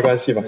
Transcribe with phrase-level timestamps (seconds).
[0.00, 0.42] 没关系吧。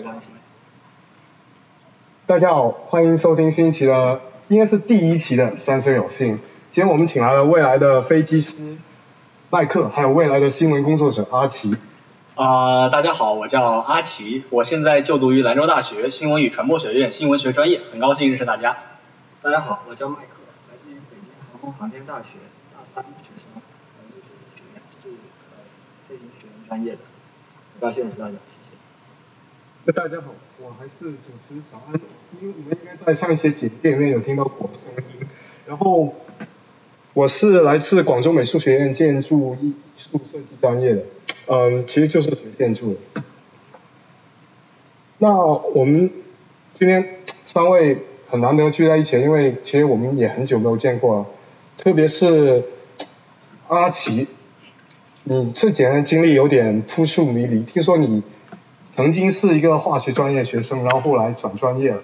[2.24, 6.36] 大家好，欢迎收听新一期的，应该是第一期的《三生有幸》。
[6.70, 8.78] 今天我们请来了未来的飞机师
[9.50, 11.76] 麦克，还有未来的新闻工作者阿奇。
[12.34, 18.78] 啊、大家好，我叫阿奇，我现在就读于兰州大学新闻与传播学院新闻学专业，很高兴认识大家。
[19.42, 22.38] 大家好，我叫麦克，来自于北京航空航天大学
[22.72, 25.60] 大三学生，来自飞行学院，是呃
[26.08, 26.98] 飞行学院专业的，
[27.74, 28.36] 很高兴认识大家。
[29.84, 32.00] 大家好，我还是主持小安，
[32.40, 35.26] 因为你们应该在上一些简介里面有听到我的声音。
[35.66, 36.14] 然后
[37.14, 41.02] 我是来自广州美术学院建筑艺术设计专业的，
[41.48, 43.22] 嗯，其实就是学建筑的。
[45.18, 46.12] 那我们
[46.72, 47.98] 今天三位
[48.30, 51.26] 很难得聚在一起，因为其实我们也很久没有见过了，
[51.76, 52.62] 特别是
[53.66, 54.28] 阿奇，
[55.24, 58.22] 你这几年的经历有点扑朔迷离，听说你
[58.94, 62.02] 曾经是一个化学专业学生，然后后来转专业了。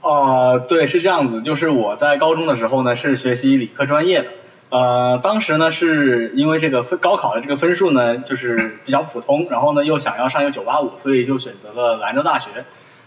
[0.00, 4.28] 呃，对，是这样子，就是我在高中的时候呢是学习理科专业的，
[4.70, 12.64] 呃，当时呢是因为这个分高考的这个分数呢 就是比较普通，然后呢又想要上一个985，所以就选择了兰州大学。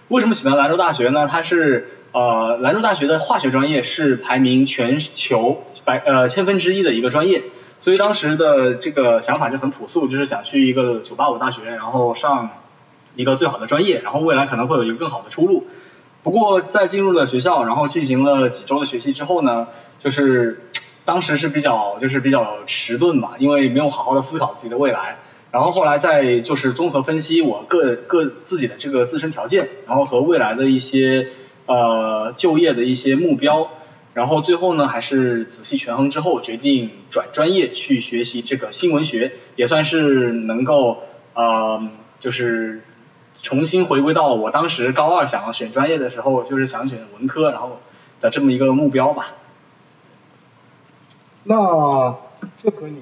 [0.10, 1.28] 为什么选择兰州大学呢？
[1.28, 7.42] 它是呃兰州大学的化学专业是排名全球百呃千分之一的一个专业，
[7.80, 12.50] 所以当时的这个想法就很朴素，就是想去一个985大学，然后上
[13.16, 15.66] 一个最好的专业，然后未来可能会有一个更好的出路。
[16.22, 19.68] 不过在进入了学校，然后进行了几周的学习之后呢，
[20.00, 20.66] 就是
[21.06, 25.20] 当时是比较就是比较迟钝吧，因为没有好好的思考自己的未来。
[25.52, 31.30] 然后后来再就是综合分析我各各自己的这个自身条件，然后和未来的一些
[31.66, 33.72] 呃就业的一些目标，
[34.14, 41.02] 然后最后呢还是仔细权衡之后决定转专业去学习这个新闻学，也算是能够
[41.34, 41.82] 呃
[42.20, 42.84] 就是
[43.42, 47.80] 重新回归到我当时高二想要选专业的时候，就是想选文科，然后
[48.22, 49.28] 的这么一个目标吧。
[51.44, 52.16] 那
[52.58, 52.98] 这和你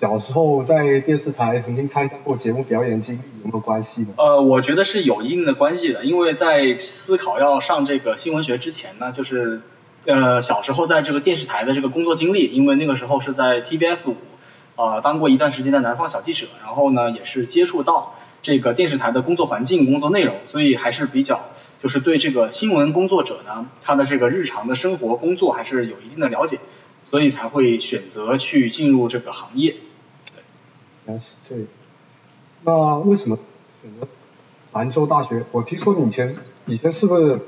[0.00, 4.08] 小时候在电视台曾经参加过节目表演经历有没有关系呢？
[4.18, 9.62] 呃，我觉得是有一定的关系的，因为在思考要上这个新闻学之前呢，就是
[10.04, 14.16] 呃小时候在这个电视台的这个工作经历，因为那个时候是在 TBS 五
[14.74, 18.14] 呃当过一段时间的南方小记者，然后呢也是接触到
[18.46, 21.46] 这个电视台的工作环境、工作内容，所以还是比较
[21.82, 26.60] 就是对这个新闻工作者呢他的这个日常的生活工作还是有一定的了解，
[27.02, 29.74] 所以才会选择去进入这个行业。
[31.06, 31.64] 原来是这样。
[32.62, 33.36] 那为什么
[33.82, 34.06] 选择
[34.72, 35.42] 兰州大学？
[35.50, 36.36] 我听说你以前
[36.66, 37.40] 以前是不是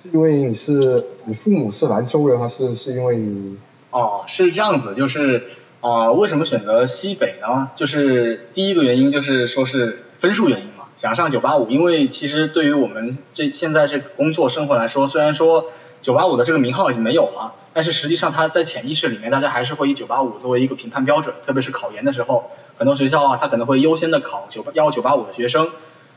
[0.00, 3.58] 是因为你是你父母是兰州人，还是是因为你
[3.90, 5.48] 哦，是这样子，就是
[5.82, 7.70] 啊、呃为什么选择西北呢？
[7.74, 15.70] 就是第一个原因就是说是分数原因嘛，想上985，因为其实对于我们这现在这个工作生活来说，虽然说
[16.02, 25.70] 985的这个名号已经没有了，但是实际上它在潜意识里面，大家还是会以985作为一个评判标准，特别是考研的时候，很多学校啊，它可能会优先的考9幺985的学生。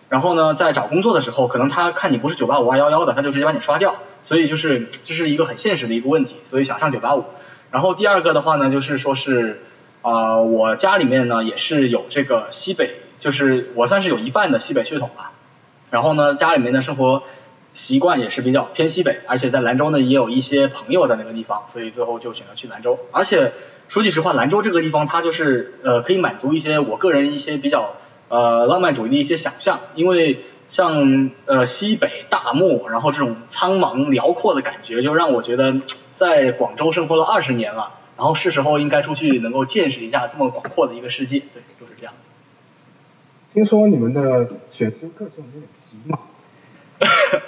[0.09, 7.26] 然后呢，在找工作的时候，可能他看你不是985、211的，他就直接把你刷掉，所以就是这是一个很现实的一个问题，所以想上985。
[7.70, 9.62] 然后第二个的话呢，就是说是
[10.02, 15.34] 啊、呃我家里面呢也是有这个西北，就是我算是有一半的西北血统吧。
[15.91, 17.23] 然后呢，家里面的生活
[17.73, 22.99] 习惯也是比较偏西北，而且在兰州呢也有一些朋友在那个地方，所以最后就选择去兰州。
[23.11, 23.53] 而且
[23.88, 27.96] 说句实话，兰州这个地方它就是呃可以满足一些我个人一些比较
[28.29, 35.82] 呃浪漫主义的一些想象，因为像呃西北大漠，然后这种苍茫辽阔的感觉，就让我觉得
[36.14, 42.29] 在广州生活了二十年了，然后是时候应该出去能够见识一下这么广阔的一个世界，对，就是这样子。
[43.51, 46.19] 听说你们的选修课程有点骑马？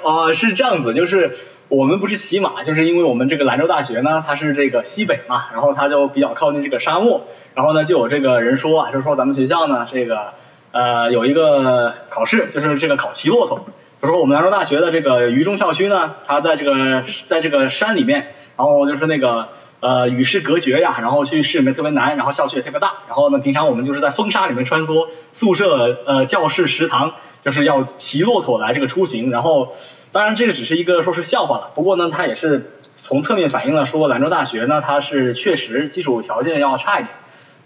[0.04, 1.38] 啊、 是这样子，就是
[1.70, 10.34] 我们不是骑马，就是因为我们这个兰州大学呢，它是这个西北嘛，然后它就比较靠近这个沙漠，然后呢就有这个人说啊，就说咱们学校呢这个
[10.72, 13.68] 呃有一个考试，就是这个考骑骆驼，
[14.02, 19.50] 就说我们兰州大学的这个榆中校区呢，它在这个在这个山里面，然后就是那个。
[19.82, 29.74] 呃，与世隔绝呀，然后去市里面特别难，然后校区也特别大，然后呢，平常我们就是在风沙里面穿梭，宿舍、呃，教室、食堂，就是要骑骆驼来这个出行，然后，
[30.12, 37.16] 当然这个只是一个说是笑话了，不过呢，它也是从侧面反映了说兰州大学呢，它是确实基础条件要差一点，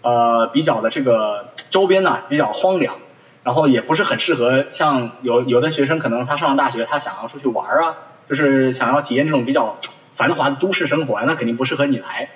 [0.00, 2.94] 呃，比较的这个周边呢比较荒凉，
[3.42, 7.96] 然后也不是很适合像有有的学生可能他上了大学，他想要出去玩啊，
[8.26, 9.76] 就是想要体验这种比较
[10.16, 12.30] 繁华的都市生活，那肯定不适合你来。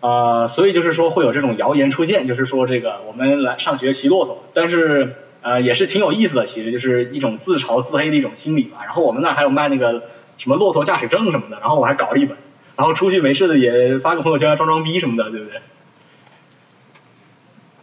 [0.00, 8.80] 呃，所以就是说会有这种谣言出现，就是说这个我们来上学骑骆驼，但是呃，也是挺有意思的，其实就是一种自嘲自黑的一种心理吧。
[8.84, 10.02] 然后我们那儿还有卖那个
[10.36, 12.36] 什么骆驼驾驶证什么的，然后我还搞了一本，
[12.76, 15.60] 然后出去没事的也发个朋友圈装装逼什么的，对不对？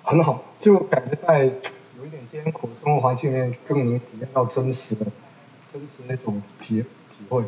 [0.03, 5.05] 很好，就感觉在有一点艰苦的生活环境里面，更能体验到真实的、
[5.71, 7.41] 真实那种体体会。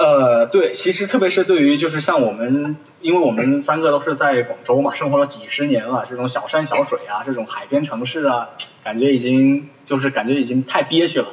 [0.00, 8.48] 呃，对，其实特别是对于就是像我们，因为我们三个都是在广州嘛，生活了几十年了，这种小山小水啊，这种海边城市啊，
[8.82, 11.26] 感觉已经就是感觉已经太憋屈了。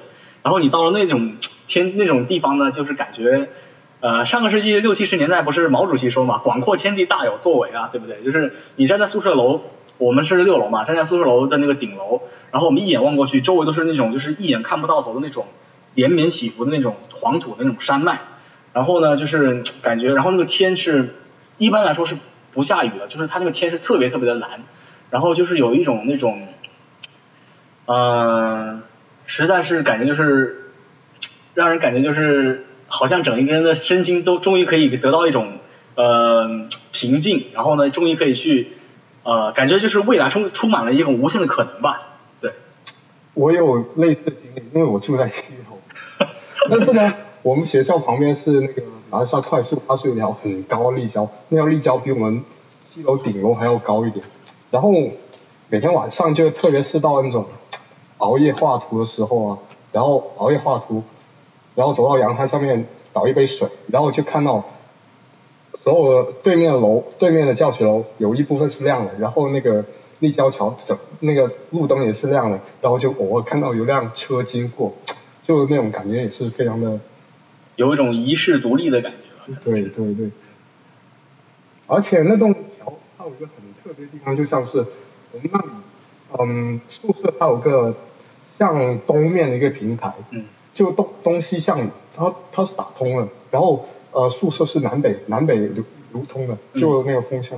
[0.44, 3.48] 然后你到了那种天那种地方呢，就是感觉，
[4.02, 8.22] 呃，上个世纪六七十年代不是毛主席说嘛，广阔天地大有作为啊，对不对？
[8.22, 9.62] 就是你站在宿舍楼，
[9.98, 12.20] 我们是六楼嘛，站在宿舍楼的那个顶楼，
[12.52, 15.46] 然后我们一眼望过去，周围都是那种就是一眼看不到头的那种
[15.94, 18.20] 连绵起伏的那种黄土的那种山脉。
[18.78, 21.16] 然后呢，就是感觉，然后那个天是，
[21.58, 22.16] 一般来说是
[22.52, 24.62] 不下雨的，就是它那个天是特别特别的蓝，
[25.10, 26.48] 然后就是有一种那种，
[27.88, 28.84] 嗯，
[29.26, 30.70] 实在是感觉就是，
[31.56, 35.58] 让人感觉就是好像整一个人的身心都终于可以得到一种
[35.96, 38.74] 呃平静，然后呢，终于可以去
[39.24, 42.54] 呃感觉就是未来充充满了一种无限的可能吧，对。
[43.34, 45.80] 我有类似的经历，因为我住在七楼，
[46.70, 47.12] 但是呢。
[47.44, 48.82] 我们学校旁边是那个
[49.12, 52.44] 南沙快速，它是有条很高的立交，那条立交比我们
[52.84, 54.26] 七楼顶楼还要高一点。
[54.70, 54.92] 然后
[55.70, 57.46] 每天晚上就特别是到那种
[58.18, 59.60] 熬夜画图的时候啊，
[59.92, 61.04] 然后熬夜画图，
[61.76, 64.66] 然后走到阳台上面倒一杯水，然后就看到
[65.76, 69.86] 所有的对面楼、对面的教学楼有一部分是亮的，然后那个
[70.20, 74.94] 立交桥整那个路灯也是亮的，然后就偶尔看到有辆车经过，
[75.44, 77.00] 就那种感觉也是非常的。
[77.78, 79.54] 有一种遗世独立的感觉。
[79.64, 80.30] 对对对。
[81.86, 84.86] 而且那栋桥它有一个很特别的地方，就像是
[85.32, 85.68] 我们那里，
[86.38, 87.96] 嗯，宿舍它有个
[88.58, 90.44] 向东面的一个平台，嗯，
[90.74, 97.58] 就东东西向它它是打通了，然后呃宿舍是南北南北流流通的，就那个风向。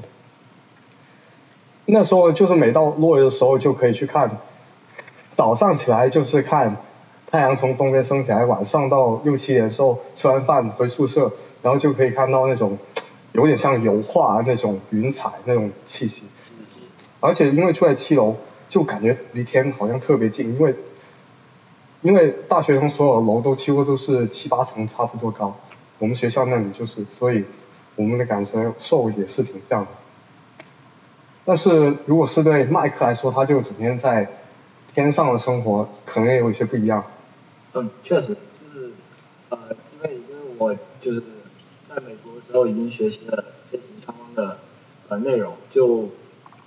[1.88, 4.38] 那时候就是每到落日的时候就可以去看，
[5.36, 6.78] 早上起来就是看。
[7.32, 11.32] 太阳从东边升起来，晚上到六七点的时候吃完饭回宿舍，
[11.62, 12.80] 然后就可以看到那种
[13.34, 16.24] 有点像油画那种云彩那种气息。
[17.20, 18.38] 而且因为住在七楼，
[18.68, 20.74] 就感觉离天好像特别近，因为
[22.02, 25.56] 因为大学生所有的楼都几乎都是七八层差不多高，
[26.00, 27.46] 我们学校那里就是，所以
[27.96, 28.44] 我们的感
[28.80, 29.88] 受也是挺像的。
[31.46, 34.30] 但是如果是对麦克来说，他就整天在
[34.96, 37.04] 天上的生活，可能也有一些不一样。
[38.04, 38.36] 确实，
[38.74, 38.92] 就是
[39.50, 39.58] 呃，
[39.96, 41.22] 因为因为我就是
[41.90, 44.58] 在美国的时候已经学习了飞行相关的
[45.08, 46.10] 呃内容，就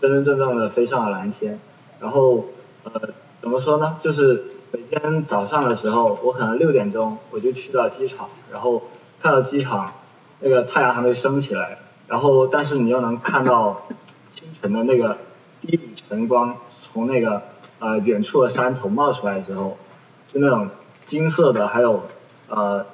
[0.00, 1.58] 真真正正的飞上了蓝天。
[2.00, 2.46] 然后
[2.84, 3.98] 呃，怎么说呢？
[4.02, 8.82] 就是每天早上的时候，我可能六点钟我就去到机场，然后
[9.20, 9.92] 看到机场
[10.40, 11.78] 那个太阳还没升起来，
[12.08, 13.86] 然后但是你又能看到
[14.32, 15.18] 清晨的那个
[15.60, 17.42] 第一缕晨光从那个
[17.78, 19.76] 呃远处的山头冒出来的时候，
[20.32, 20.68] 就那种。
[21.04, 22.04] 金色的，还有
[22.48, 22.86] 呃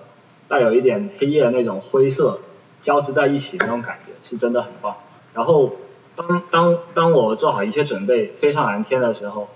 [0.48, 2.40] 带有一点黑夜的那种灰色
[2.82, 4.96] 交织在一起那种感觉，是真的很棒。
[5.34, 5.76] 然后
[6.16, 9.48] 当当当我做好一切准备飞上蓝天的时候，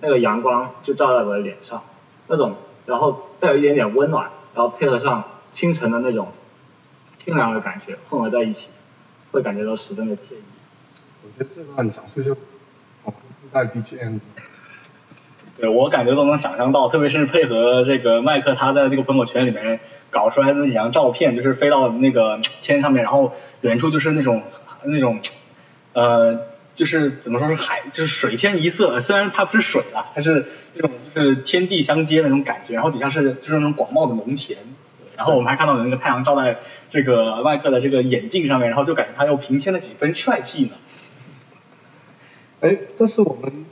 [0.00, 1.84] 那个阳光就照在我的脸上，
[2.26, 6.28] 那种然后带有一点点温暖，然后配合上清晨的那种
[7.16, 8.70] 清凉的感觉混合在一起，
[9.30, 10.42] 会感觉到十分的惬意。
[11.22, 14.20] 我觉得这段讲述就仿佛自带 BGM。
[15.56, 19.78] 对我感觉都能想象到，特别是配合这个麦克他在那个朋友圈里面
[20.10, 24.42] 搞出来的那几张照片，就是飞到那个天上面，然后远处就是那种
[24.82, 25.20] 那种
[25.92, 34.58] 呃，就是怎么说是海，就是水天一色，虽然它不是水了，它是那种就是天地相接的那种感觉，然后底下是就是那种广袤的农田，
[35.16, 36.58] 然后我们还看到有那个太阳照在
[36.90, 40.72] 这个麦克的这个眼镜上面，然后就感觉他又平添了几分帅气呢。
[42.60, 43.66] 哎，这是我们。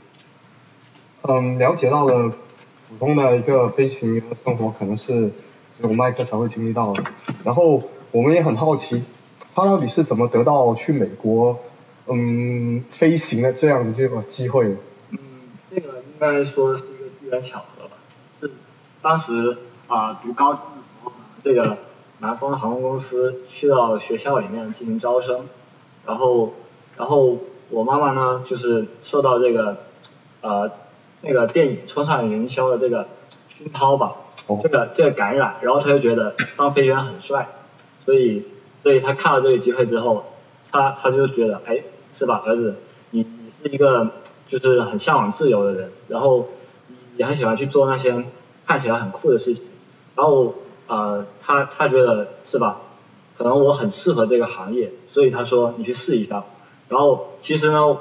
[1.25, 2.33] 嗯，了解到了
[2.89, 5.29] 普通的一个飞行员的生活，可能是
[5.77, 7.05] 只有麦克才会经历到的。
[7.45, 9.05] 然后我们也很好奇，
[9.55, 11.61] 他到底是怎么得到去美国
[12.07, 14.77] 嗯飞行的这样的这个机会？
[15.11, 15.19] 嗯，
[15.71, 17.93] 这个应该说是一个机缘巧合吧。
[18.41, 18.51] 是
[19.01, 21.13] 当时啊读高中的时候，
[21.45, 21.79] 这个
[22.19, 25.47] 南方航空公司去到学校里面进行招生，
[26.05, 26.53] 然后
[26.97, 27.39] 然后
[27.71, 29.85] 我妈妈呢就是受到这个
[30.41, 30.73] 呃。
[31.23, 33.09] 那个电影《冲上云霄》的这个
[33.49, 34.17] 熏陶吧，
[34.61, 37.49] 这个这个感染，然后他就觉得当飞行员很帅，
[38.05, 38.45] 所以
[38.83, 40.25] 所以他看到这个机会之后，
[40.71, 41.83] 他他就觉得哎，
[42.15, 42.77] 是吧，儿子，
[43.11, 44.11] 你你是一个
[44.49, 46.49] 就是很向往自由的人，然后
[46.89, 48.25] 你也很喜欢去做那些
[48.67, 49.65] 看起来很酷的事情，
[50.17, 50.55] 然后
[50.89, 52.81] 呃，他他觉得是吧？
[53.39, 56.45] 可能我很适合这个行业，所以他说你去试一下。
[56.89, 57.97] 然后其实呢，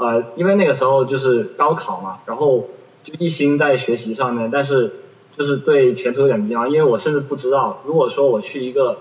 [0.00, 2.70] 呃，因为那个时候就是高考嘛，然后
[3.02, 4.94] 就一心在学习上面，但是
[5.36, 8.96] 就是对前途有点迷茫，因为我甚至不知道，如果说我去一个，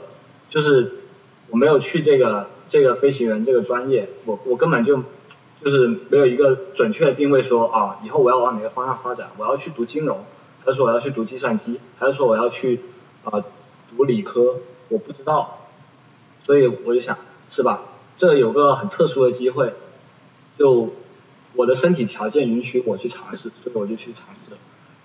[0.50, 0.92] 就是
[1.50, 5.02] 我没有去这个这个飞行员这个专业，我我根本就
[5.64, 10.26] 就是没有一个准确的定位说啊，以后我要往哪个方向发展，我要去读金融，
[10.66, 12.82] 还是说我要去读计算机，还是说我要去
[13.24, 13.42] 啊
[13.96, 14.58] 读理科，
[14.90, 15.60] 我不知道，
[16.44, 17.84] 所以我就想，是吧？
[18.18, 19.74] 这有个很特殊的机会，
[20.60, 20.94] 就
[21.56, 24.58] 我的身体条件允许我去尝试，所以我就去尝试了，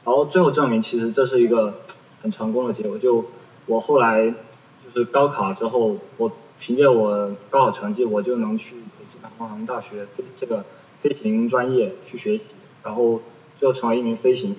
[0.04, 1.80] 然后最后证明其实这是一个
[2.20, 2.98] 很成功的结果。
[2.98, 3.24] 就
[3.66, 10.64] 我后来就是高考之后，我凭借我高考成绩，我就能去北京航空航天大学飞这个
[11.00, 12.44] 飞行专业去学习，
[12.82, 13.22] 然后
[13.58, 14.58] 最后成为一名飞行员。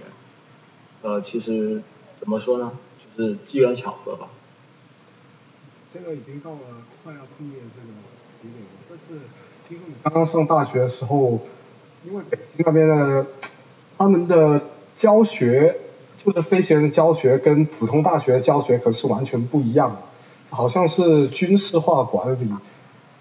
[1.01, 1.83] 呃，其实
[2.19, 2.71] 怎么说呢，
[3.17, 4.29] 就是机缘巧合吧。
[5.93, 6.59] 现在已经到了
[7.03, 7.93] 快要毕业这个
[8.41, 8.69] 节点了。
[8.89, 9.03] 但是
[9.67, 11.39] 听说你刚刚上大学的时候，
[12.05, 13.25] 因为北京那边的
[13.97, 14.61] 他们的
[14.95, 15.77] 教学，
[16.23, 19.97] 就是飞行员的教学跟普通大学的教学可是完全不一样，
[20.51, 22.53] 好像是军事化管理，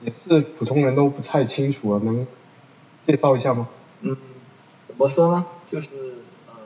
[0.02, 2.26] 也是普通人都不太清楚的，能
[3.06, 3.68] 介绍一下吗？
[4.02, 4.16] 嗯，
[4.86, 5.46] 怎么说呢？
[5.66, 5.88] 就是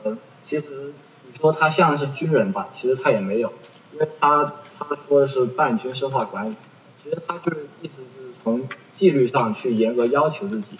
[0.03, 0.93] 呃，其实
[1.25, 3.53] 你说他像是军人吧，其实他也没有，
[3.93, 6.55] 因为他他说的是半军事化管理。
[6.99, 10.73] 其实他就是意思就是从纪律上去严格要求自己，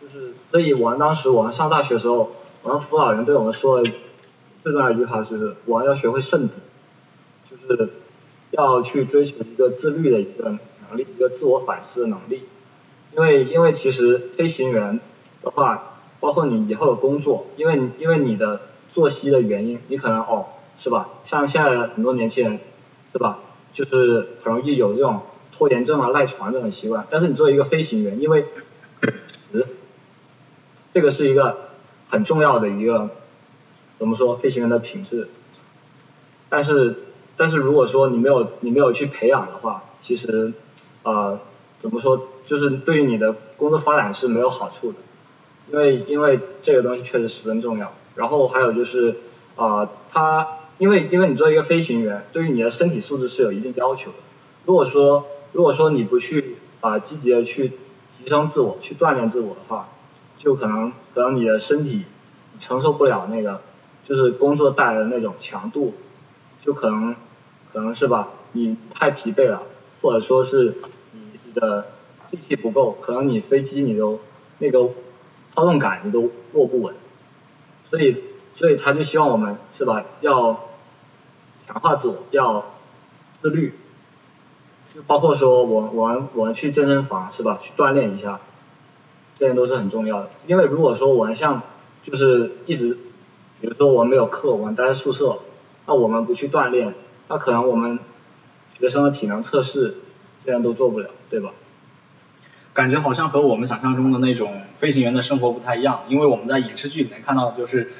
[0.00, 2.30] 就是所以我们当时我们上大学的时候，
[2.62, 3.90] 我们辅导员对我们说的
[4.62, 6.54] 最重要一句话就是我们要学会慎独，
[7.50, 7.90] 就是
[8.52, 10.56] 要去追求一个自律的一个
[10.88, 12.44] 能力，一个自我反思的能力，
[13.16, 15.00] 因为因为其实飞行员
[15.42, 18.60] 的话，包括你以后的工作，因为因为你的
[18.92, 20.46] 作息的原因，你可能哦
[20.78, 22.60] 是吧，像现在很多年轻人
[23.10, 23.40] 是吧，
[23.72, 25.22] 就是很容易有这种。
[25.56, 28.44] 拖延症啊、赖床这种习惯，但是你作为一个飞行员，因为，
[30.92, 31.70] 这个是一个
[32.10, 33.08] 很重要的一个
[33.98, 35.28] 怎么说飞行员的品质，
[36.50, 37.04] 但是
[37.38, 40.52] 但是如果说你没有你没有去培养的话，其实
[41.04, 41.40] 呃
[41.78, 44.98] 怎么说就是对于你的工作发展是没有好处的，
[45.72, 47.94] 因为因为这个东西确实十分重要。
[48.14, 49.16] 然后还有就是
[49.56, 50.48] 啊，他
[50.78, 54.16] 因为因为你作为一个飞行员，对于你的身体素质是有一定要求的，
[54.64, 57.72] 如果说如果说你不去啊积极的去
[58.18, 59.88] 提升自我，去锻炼自我的话，
[60.38, 62.04] 就可能可能你的身体
[62.58, 63.62] 承受不了那个
[64.02, 65.94] 就是工作带来的那种强度，
[66.62, 67.16] 就可能
[67.72, 69.62] 可能是吧，你太疲惫了，
[70.02, 70.76] 或者说是
[71.12, 71.86] 你的
[72.30, 74.20] 力气不够，可能你飞机你都
[74.58, 74.90] 那个
[75.54, 76.94] 操纵杆你都握不稳，
[77.90, 78.22] 所以
[78.54, 80.68] 所以他就希望我们是吧，要
[81.66, 82.64] 强化自我，要
[83.40, 83.74] 自律。
[85.06, 87.58] 包括说，我我我去健身房是吧？
[87.60, 88.40] 去锻炼一下，
[89.38, 90.30] 这些都是很重要的。
[90.46, 91.62] 因为如果说我们像
[92.02, 92.94] 就是一直，
[93.60, 95.38] 比如说我们没有课，我们待在宿舍，
[95.86, 96.94] 那我们不去锻炼，
[97.28, 97.98] 那可能我们
[98.78, 99.96] 学生的体能测试
[100.44, 101.50] 这样都做不了，对吧？
[102.72, 107.90] 感觉好像和我们想象中的那种飞行员的生活不太一样，因为我们在影视剧里面看到的就是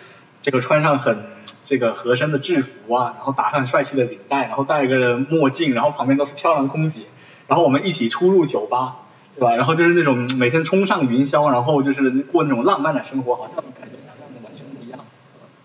[0.43, 1.25] 这个穿上很。
[1.63, 7.03] 这个合身的制服啊，然后打上帅气的领带，然后戴个墨镜，然后旁边都是漂亮空姐，
[7.49, 8.99] 然后我们一起出入酒吧，
[9.35, 9.57] 对吧？
[9.57, 15.01] 然后就是那种每天冲上云霄，然后就是过那种浪漫的生活，好像感觉想象的完全不一样。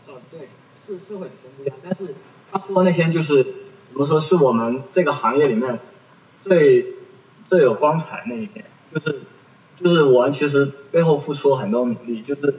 [0.07, 0.49] 呃，对，
[0.87, 2.15] 是是会不一样，但是
[2.51, 3.43] 他说那些就是
[3.91, 5.79] 怎么说是我们这个行业里面
[6.41, 6.95] 最
[7.47, 9.21] 最有光彩那一面，就是
[9.79, 12.55] 就是我们其实背后付出了很多努力，就是。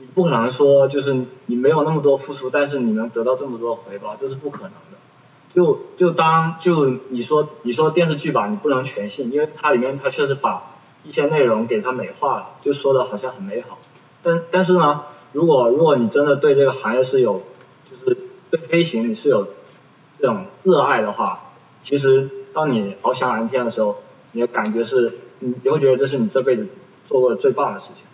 [0.00, 4.98] 你不可能说就是你没有那么多付出，但是你能得到这么多回报，这是不可能的。
[5.54, 13.78] 就就当就你说你说电视剧吧，你不能全信，因为它里面它确实把一些内容给它美化了，就说的好像很美好。
[14.22, 15.02] 但但是呢，
[15.32, 17.42] 如果如果你真的对这个行业是有，
[17.90, 18.16] 就是
[18.50, 19.48] 对飞行你是有
[20.20, 21.50] 这种热爱的话，
[21.80, 23.96] 其实当你翱翔蓝天的时候，
[24.32, 26.68] 你的感觉是，你你会觉得这是你这辈子
[27.06, 28.04] 做过的最棒的事情。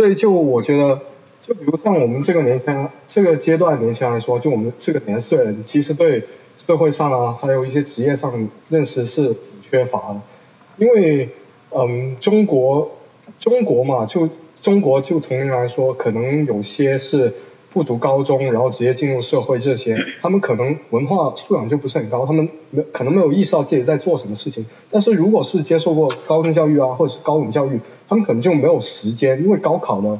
[0.00, 0.98] 对，就我觉得，
[1.42, 6.24] 就比如像我们这个年轻这个阶段年轻人来说，就我们这个年岁人，其实对
[6.56, 10.22] 社会上啊，还有一些职业上认识是缺乏的。
[10.78, 11.28] 因为，
[11.68, 12.92] 嗯，中国，
[13.38, 14.30] 中国嘛，就
[14.62, 17.34] 中国就同龄来说，可能有些是
[17.70, 24.64] 不读高中，然后直接进入社会这些，他们可能文化素养就不是很高，他们没可能没有意识到自己在做什么事情。
[24.90, 27.80] 但是如果是接受过高中教育啊，或者是高等教育，
[28.10, 30.18] 他们可能就没有时间，因为高考的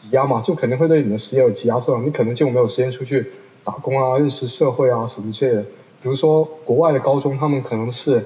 [0.00, 3.30] 挤压嘛，就肯定会对你的事业有挤压作用，你可能就没有时间出去
[3.62, 5.62] 打工啊，认识社会啊什么之类的。
[6.02, 8.24] 比如说国外的高中，他们可能是，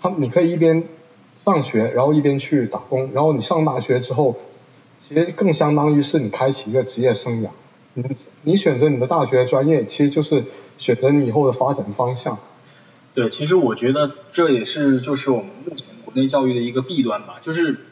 [0.00, 0.84] 他你可以一边
[1.38, 4.36] 上学，然后一边去打工，然后你上大学之后，
[5.02, 7.48] 其实更相当于是你开启一个职业生涯。
[7.94, 8.04] 你
[8.42, 10.44] 你选择你的大学专业，其实就是
[10.76, 12.38] 选择你以后的发展方向。
[13.14, 17.87] 对，其实我觉得这也是就是我们目前国内教育的一个弊端吧，就是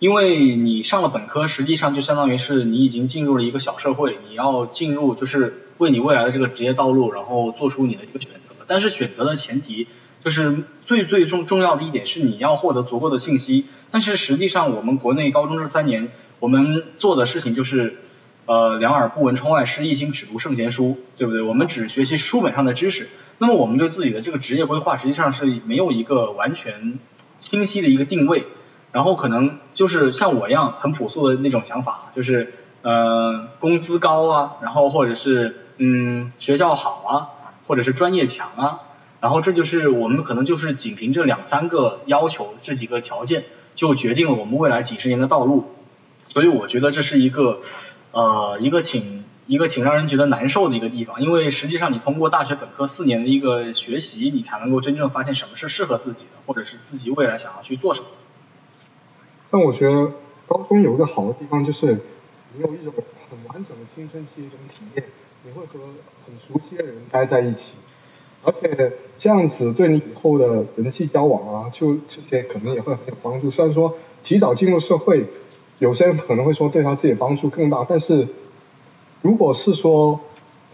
[0.00, 8.54] 因为你上了本科，实际上就相当于是你已经进入了一个小社会，你要进入就是为你未来的这个职业道路，然后做出你的一个选择。
[8.66, 9.86] 但是选择的前提
[10.24, 13.66] 就是最最重重要的一点是你要获得足够的信息。
[13.92, 17.98] 但是实际上我们国内高中这三年，我们做的事情就是。
[18.46, 21.40] 呃，两耳不闻窗外事，一心只读圣贤书，对不对？
[21.40, 26.98] 我们只学习书本上的知识，那么我们对自己的这个职业规划实际上是没有一个完全
[27.38, 28.46] 清晰的一个定位，
[28.92, 37.14] 然后可能就是像我一样很朴素的那种想法，就是呃工资高啊，然后或者是嗯学校好啊，
[37.66, 38.80] 或者是专业强啊，
[39.20, 43.44] 然后这就是我们可能就是仅凭这两三个要求这几个条件，
[43.74, 45.70] 就决定了我们未来几十年的道路，
[46.28, 47.60] 所以我觉得这是一个。
[48.12, 58.06] 呃，一个挺一个挺让人觉得难受的一个地方，因为实际上你通过大学本科四年的一个学习，你才能够真正发现什么是适合自己的，或者是自己未来想要去做什么。
[59.50, 60.12] 但我觉得
[60.46, 61.98] 高中有一个好的地方就是，
[62.54, 62.92] 你有一种
[63.28, 65.04] 很完整的青春期一种体验，
[65.44, 65.80] 你会和
[66.26, 67.72] 很熟悉的人待在一起，
[68.44, 73.50] 而且这样子对你以后的人际交往啊，就这些可能也会很有帮助。
[73.50, 75.26] 虽然说提早进入社会。
[75.80, 78.28] 有些人可能会说对他自己帮助更大，但是
[79.22, 80.20] 如果是说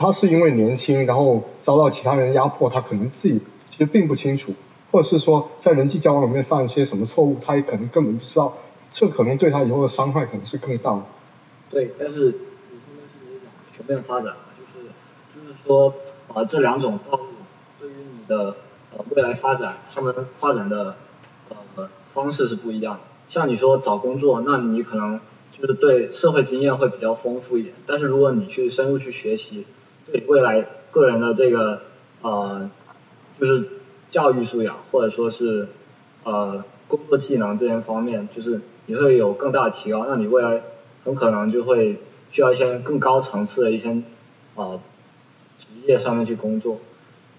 [0.00, 4.52] 他是因为年轻，然后遭到其他人压迫，他可能自己其实并不清楚，
[4.90, 8.54] 或者是说在人际交往里面犯一些什么错误，他也可能根本不知道，
[8.96, 11.02] 这可能对他以后的伤害可能是更大。
[11.68, 14.88] 对，但是你现在是一种全面发展嘛，就是
[15.35, 15.92] 就是说
[16.32, 17.26] 啊这两种道路
[17.78, 18.56] 对于你的
[18.96, 20.96] 呃未来发展，他们发展的
[21.50, 23.00] 呃方式是不一样的。
[23.28, 25.20] 像你说找工作，那你可能
[25.52, 27.74] 就是对社会经验会比较丰富一点。
[27.85, 29.66] 但是如果你去深入去学习，
[30.11, 31.82] 对未来个人的这个
[32.22, 32.70] 呃
[33.38, 33.68] 就是
[34.09, 35.68] 教育素养或者说是
[36.24, 40.07] 呃工作技能这些方面，就是你会有更大的提高。
[40.09, 40.62] 那你未来
[41.05, 41.99] 很可能就会
[42.31, 44.03] 需要一些更高层次的一些
[44.55, 44.81] 呃
[45.57, 46.81] 职业上面去工作，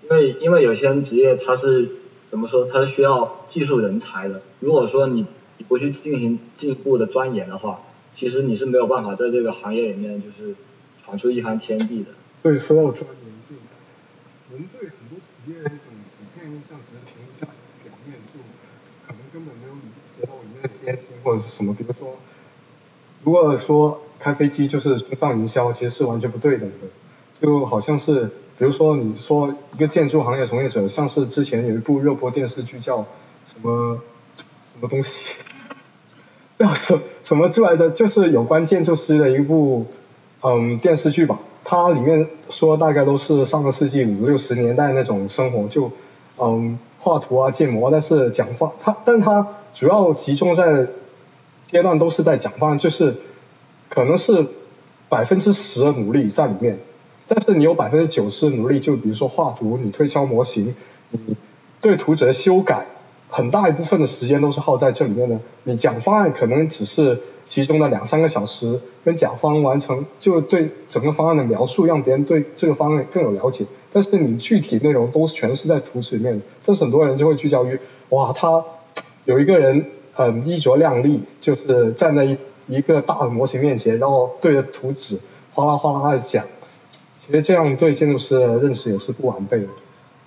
[0.03, 1.89] 因为因为有些职业它是
[2.29, 4.41] 怎么说，它是需要技术人才的。
[4.59, 5.25] 如果说你
[5.57, 7.81] 你不去进行进一步的钻研的话，
[8.13, 10.55] 其实你是没有办法在这个行业里面就是
[11.03, 12.11] 闯出一番天地的。
[12.43, 17.47] 对，说到钻研，就人对很多企业的一种普遍印象，可能停留在
[17.83, 18.39] 表面，就
[19.05, 21.73] 可能根本没有理解到里面的艰辛或者是什么。
[21.73, 22.15] 比如说，
[23.23, 26.67] 如果说开飞机就是上营销，其实是完全不对的。
[27.41, 33.05] 就好像是，比如说你说一个建筑行业从业者，像是之前有一部热播电视剧叫
[33.45, 33.99] 什么？
[34.37, 35.21] 什么东西？
[36.57, 37.89] 叫什什么出来的？
[37.91, 39.85] 就是有关建筑师的一部
[40.41, 41.39] 嗯电视剧吧。
[41.63, 45.91] 它里面说大概都是上个世纪五六十年代那种生活，就
[46.39, 50.87] 嗯画图啊建模，但是讲话它，但它主要集中在
[51.67, 53.17] 阶段都是在讲方案，就是
[53.89, 54.47] 可能是
[55.07, 56.79] 百分之十的努力在里面，
[57.27, 60.73] 但是你有百分之九十的努力，就比如说画图，你推敲模型，
[61.11, 61.37] 你
[61.81, 62.87] 对图纸的修改。
[63.29, 65.37] 很大一部分的时间都是耗在这里面的。
[65.63, 73.65] 你讲方案可能只是其中的两三个小时，跟甲方完成就对整个方案的描述，让别人对这个方案更有了解。
[73.91, 76.41] 但是你具体内容都全是在图纸里面。
[76.65, 77.77] 但是很多人就会聚焦于，
[78.09, 78.63] 哇，他
[79.25, 79.85] 有一个人
[80.17, 85.19] 很衣着靓丽，就是站在一一个大的模型面前，然后对着图纸
[85.53, 86.45] 哗啦哗啦的讲。
[87.19, 89.67] 其实这样对建筑师的认识也是不完备的。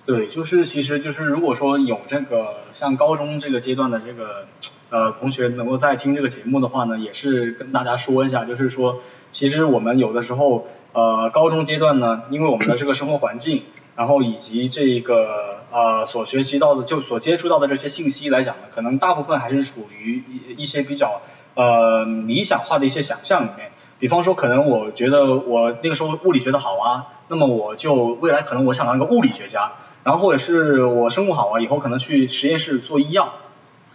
[0.05, 4.45] 对，就是其实就是如果说有这个像高中这个阶段的这个
[4.89, 13.63] 呃同学能够在听这个节目的话呢，也是跟大家说一下，就是说其实我们有的时候呃高中阶段呢，因为我们的这个生活环境，
[13.95, 21.21] 然后以及这个呃所学习到的就所接触到的这些信息来讲呢，可能大部分还是处于一一些比较
[21.55, 23.71] 呃理想化的一些想象里面。
[23.99, 29.73] 比方说，可能我觉得我那个时候物理学的好啊，那么我就未来可能我想当一个物理学家。
[30.03, 33.33] 然后或者是我生物好啊，以后可能去实验室做医药。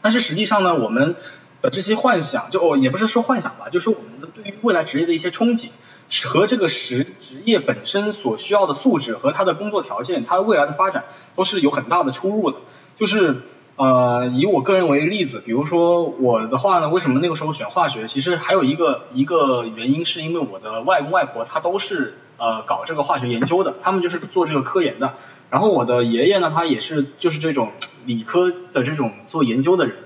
[0.02, 1.16] 但是实际上呢，我们
[1.60, 5.70] 的这些幻想，就哦也不是说幻想吧，就是我们的对于未来职业的一些憧憬，
[6.24, 12.58] 和这个实职业本身所需要的素质和他的工作条件，他未来的发展都是有很大的出入的。
[12.96, 13.42] 就是
[13.76, 18.06] 呃，以我个人为例子，比如说我的话呢，为什么那个时候选化学？
[18.06, 25.14] 其实还有一个一个原因，是因为我的外公外婆他都是呃搞这个化学研究的，他们就是做这个科研的。
[25.50, 27.72] 然后我的爷爷呢，他也是就是这种
[28.06, 29.96] 理科的这种做研究的人。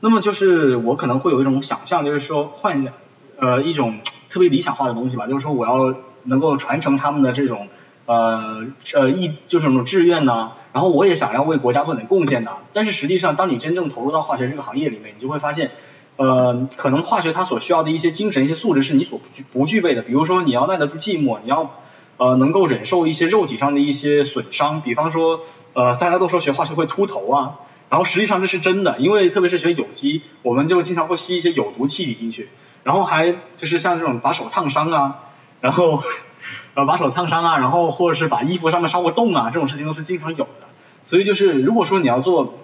[0.00, 2.92] 那么就是我可能会有一种想象，就是说幻想，
[3.38, 4.00] 呃，一种
[4.34, 5.94] 特别理想化的东西吧，就是说我要
[6.24, 7.68] 能够传承他们的这种
[8.06, 10.50] 呃呃意，就是那种志愿呢。
[10.72, 12.50] 然后我也想要为国家做点贡献的。
[12.72, 15.70] 但是实际上，当你真正投入到化学这个行业里面，你就会发现，
[16.16, 20.02] 呃，可能化学它所需要的一些精神、一些素质是你所不具不具备的。
[20.02, 21.76] 比如说，你要耐得住寂寞，你要
[22.16, 24.80] 呃能够忍受一些肉体上的一些损伤。
[24.80, 25.38] 比方说，
[25.74, 27.60] 呃，大家都说学化学会秃头啊。
[27.88, 32.48] 然后实际上这是真的，因为特别是学有机，我们就经常会吸一些有毒气体进去，
[32.84, 35.18] 然后还就是像这种把手烫伤啊，
[35.60, 36.02] 然后
[36.74, 40.68] 呃把手烫伤啊，然后或者是把衣服上面烧过洞啊，这种事情都是经常有的。
[41.02, 42.54] 所以就是如果说你要做，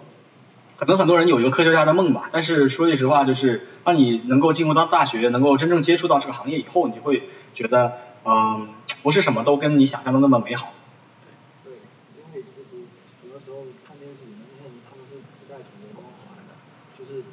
[0.76, 8.68] 可能很多人有一个科学家的梦吧，但是说句实话，就是当你能够进入到大学，能够真正接触到这个行业以后，你会觉得嗯
[9.02, 10.72] 不是什么都跟你想象的那么美好。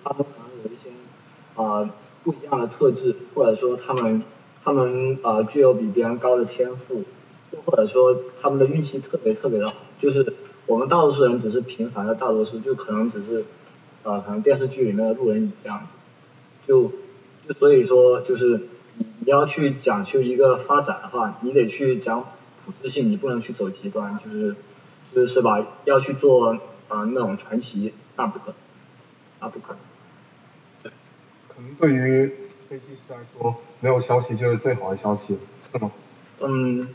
[0.03, 0.89] 他们可能有一些
[1.55, 1.89] 呃
[2.27, 4.21] 不一样的特质，或者说他们
[4.61, 7.05] 他们呃具有比别人高的天赋，
[7.63, 10.33] 或者说他们的运气特别特别的好，就是
[10.65, 13.45] 我们大多数人只是平凡的大多数，就可能只是
[14.03, 15.93] 呃可能电视剧里面的路人乙这样子，
[16.67, 16.91] 就
[17.47, 22.25] 就所以说就是你要去讲究一个发展的话，你得去讲
[22.65, 24.53] 普适性，你不能去走极端，就是
[25.15, 25.65] 就是是吧？
[25.85, 26.57] 要去做
[26.89, 28.55] 呃那种传奇，那不可能，
[29.39, 29.79] 那不可能。
[31.57, 32.31] 可能对于
[32.69, 35.91] 飞机师来说，没有消息就是最好的消息，是吗？
[36.39, 36.89] 嗯，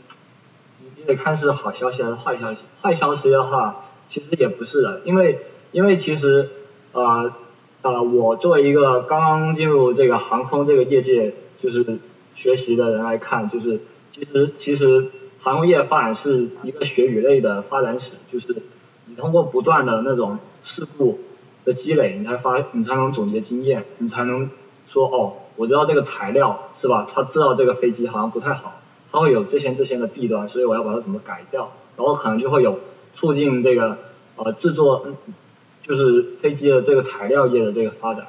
[0.95, 2.63] 你得看是好消息还是坏消息。
[2.81, 5.41] 坏消息的话，其实也不是的，因为
[5.73, 6.49] 因为其实
[6.93, 7.33] 呃
[7.81, 11.99] 呃，我作为一个刚刚进入这个航空这个业界就是
[12.33, 13.81] 学习的人来看，就是
[14.13, 18.55] 其实其实航空业发展是一个血与泪的发展史，就是
[19.07, 21.19] 你通过不断的那种事故。
[21.65, 24.49] 的积累，你才发，你才能总结经验，你才能
[24.87, 27.07] 说哦，我知道这个材料是吧？
[27.09, 32.79] 他知道这个飞机好像不太好，它会有这些这些的弊端，所以我要把它怎么改掉，然后可能就会有
[33.13, 33.97] 促进这个
[34.35, 35.05] 呃制作，
[35.81, 38.27] 就是飞机的这个材料业的这个发展，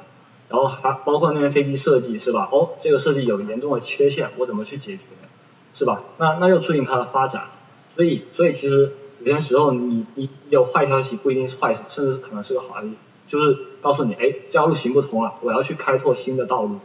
[0.49, 2.49] 然后还包括那些飞机设计是吧？
[2.53, 5.03] 哦，这个设计有严重的缺陷，我怎么去解决，
[5.73, 6.03] 是吧？
[6.19, 7.49] 那那又促进它的发展，
[7.97, 12.93] 所以所以其实有些时候你你有坏消息不一定是坏事，甚至可能是个好消息。
[13.27, 16.81] 就是告诉你，哎，这条路行不通了，我要去开拓新的道路，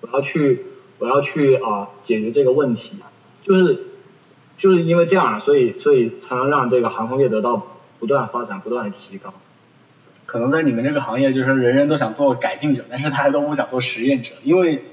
[0.00, 0.66] 我要去，
[0.98, 2.96] 我要去啊解决这个问题，
[3.42, 3.86] 就是
[4.56, 7.66] 就是因为这样，所以所以才能让这个航空业得到
[7.98, 9.34] 不断发展，不断的提高。
[10.26, 14.84] 可能在你们这个行业，就是人人都想做改进者，但是大家都不想做实验者，因为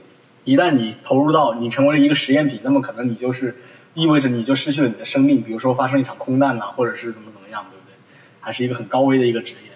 [0.44, 3.56] 一旦你投入到你成为了一个实验品，那么可能你就是
[3.94, 7.94] 意味着你就失去了你的生命，比如说发生一场空难呐，或者是怎么怎么样，对不对？
[8.40, 9.72] 还是一个很高危的一个职业。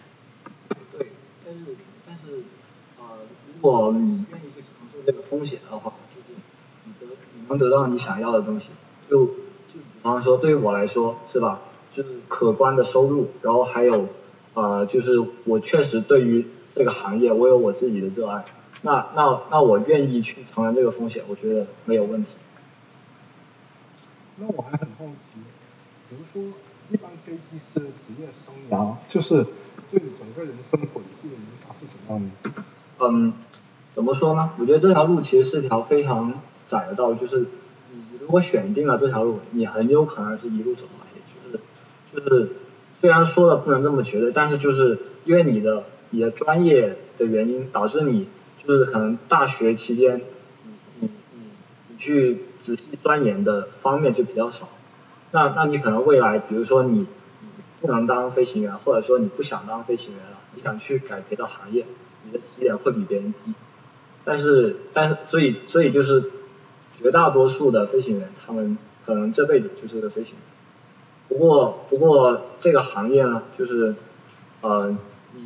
[3.54, 6.39] 如果你愿意去承受这个风险的话，就是
[6.85, 8.69] 你得你能得到你想要的东西，
[9.09, 14.07] 就就比方说对于我来说是吧，就是可观的收入，然后还有
[14.53, 18.45] 呃就是我确实对于这个行业我有我自己的热爱，
[18.83, 22.35] 那那那我愿意去承担这个风险，我觉得没有问题。
[24.37, 25.39] 那我还很好奇，
[26.09, 26.53] 比如说
[26.91, 29.45] 一般飞机师职业生涯，就是
[29.91, 32.63] 对整个人生轨迹的影响是什么样的？
[32.99, 33.33] 嗯。
[33.95, 34.51] 怎么说呢？
[34.59, 36.33] 我觉得这条路其实是条非常
[36.67, 41.21] 窄的道路，就是你如果选定了这条路，你很有可能是一路走下去。
[41.41, 41.63] 就是
[42.13, 42.51] 就是
[42.99, 48.27] 虽然说的不能这么绝对，但是就是因为你的你的专业的原因，导致你
[48.57, 50.21] 就是可能大学期间
[50.65, 51.41] 你你你
[51.87, 54.67] 你去仔细钻研的方面就比较少。
[55.31, 57.07] 那那你可能未来，比如说你你
[57.79, 61.85] 不能当飞行员，或者说你不想当飞行员了，你想去改别的行业，
[62.25, 63.53] 你的起点会比别人低。
[64.25, 66.31] 但是，但是，所以，所以就是
[66.97, 70.41] 绝大多数的飞行员，他们可能这辈子就是个飞行员。
[71.29, 73.93] 不过，不过这个行业呢，就是，
[74.61, 74.97] 呃，
[75.33, 75.41] 你，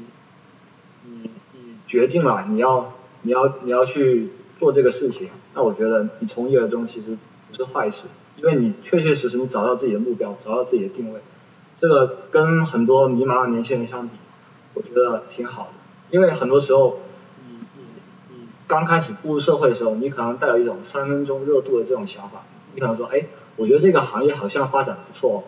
[1.04, 7.18] 你，你决定了你要，你要，你要去做这个事情，那我觉得你从一而终其实
[7.50, 8.06] 不是坏事，
[8.38, 11.20] 因为你确确实实你找到自己的目标，找到自己的定位，
[11.76, 14.16] 这个跟很多迷茫的年轻人相比，
[14.74, 15.70] 我觉得挺好的，
[16.12, 17.00] 因为很多时候。
[18.70, 22.44] 刚开始步入社会的时候，你可能带有一种三分钟热度的这种想法，
[22.76, 25.44] 你可能说，哎，我觉得这个行业好像发展不错，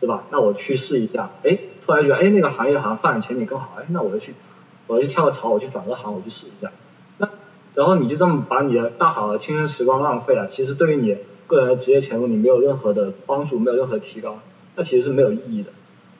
[0.00, 0.24] 是吧？
[0.30, 4.34] 那我去试一下，哎，突然觉得，哎，那个行业好像发展前景更好，哎，那我就去，
[4.86, 6.72] 我就去跳个槽，我去转个行，我去试一下。
[7.18, 7.28] 那
[7.74, 14.38] 然后你就这么把你的大好的青春时光浪费了，其实对于你个人的职业前途，你没有任何的帮助，没有任何提高，
[14.76, 15.72] 那其实是没有意义的。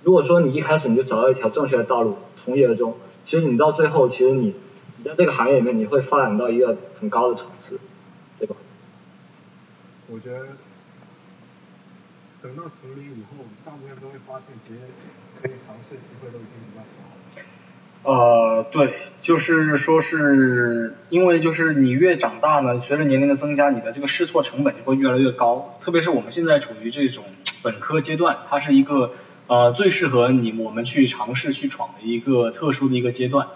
[0.02, 4.54] 如果说你一开始你就找到一条正确的道路，从一而终，其实你到最后，其实你
[5.02, 7.80] 你在这个行业里面，你会发展到一个很高的层次，
[8.38, 8.54] 对吧？
[10.08, 10.46] 我觉得
[12.40, 14.78] 等到成年以后，大部分都会发现，其实
[15.42, 18.12] 可以尝试机会都已经比较少。
[18.12, 25.76] 呃，对，就是说是因为就是你越长大呢，随着年龄的增加，你的这个试错成本就会越来越高。
[25.80, 27.24] 特别是我们现在处于这种
[27.64, 29.14] 本科阶段，它是一个
[29.48, 33.48] 呃最适合你我们去尝试去闯的一个特殊的一个阶段。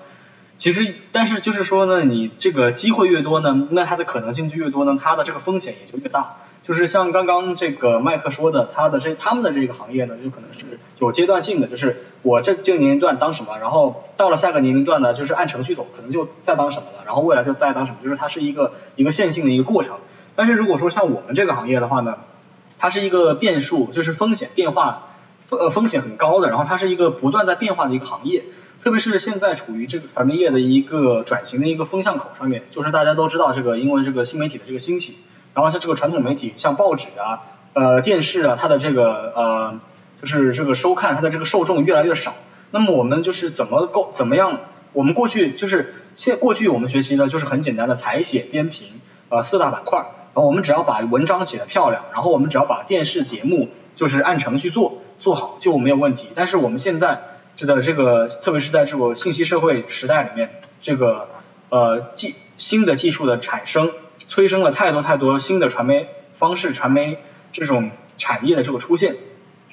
[0.56, 6.36] 其实，但是就是说呢，你这个机会越多呢，那它的可能性就越多呢，它的这个风险也就越大。
[6.62, 19.98] 就是像刚刚这个麦克说的，他的这他们的这个行业呢，就可能是有阶段性的，就是我这这个年龄段当什么，然后到了下个年龄段呢，就是按程序走，可能就再当什么了，然后未来就再当什么，就是它是一个一个线性的一个过程。
[20.34, 22.18] 但是如果说像我们这个行业的话呢，
[22.78, 25.10] 它是一个变数，就是风险变化
[25.44, 28.42] 风呃风险很高的，然后它是一个不断在变化的一个行业。
[28.86, 35.18] 特别是现在处于这个传媒业的一个转型的一个风向口上面，就是大家都知道这个因为这个新媒体的这个兴起。
[35.54, 39.80] 然后像这个传统媒体，像报纸啊、呃电视啊，它的这个呃
[40.20, 42.36] 就是这个收看，它的这个受众越来越少。
[42.70, 44.60] 那么我们就是怎么够怎么样？
[44.92, 56.28] 我们过去就是现过去我们学习的就是很简单的采写编评呃四大板块，然后我们只要把文章写得漂亮，然后我们只要把电视节目就是按程序做做好就没有问题。
[56.36, 57.22] 但是我们现在
[57.56, 61.28] 这个这个特别是在这个信息社会时代里面，这个
[61.70, 63.90] 呃技新的技术的产生。
[64.28, 67.18] 催生了太多太多新的传媒方式、传媒
[67.52, 69.14] 这种产业的这个出现。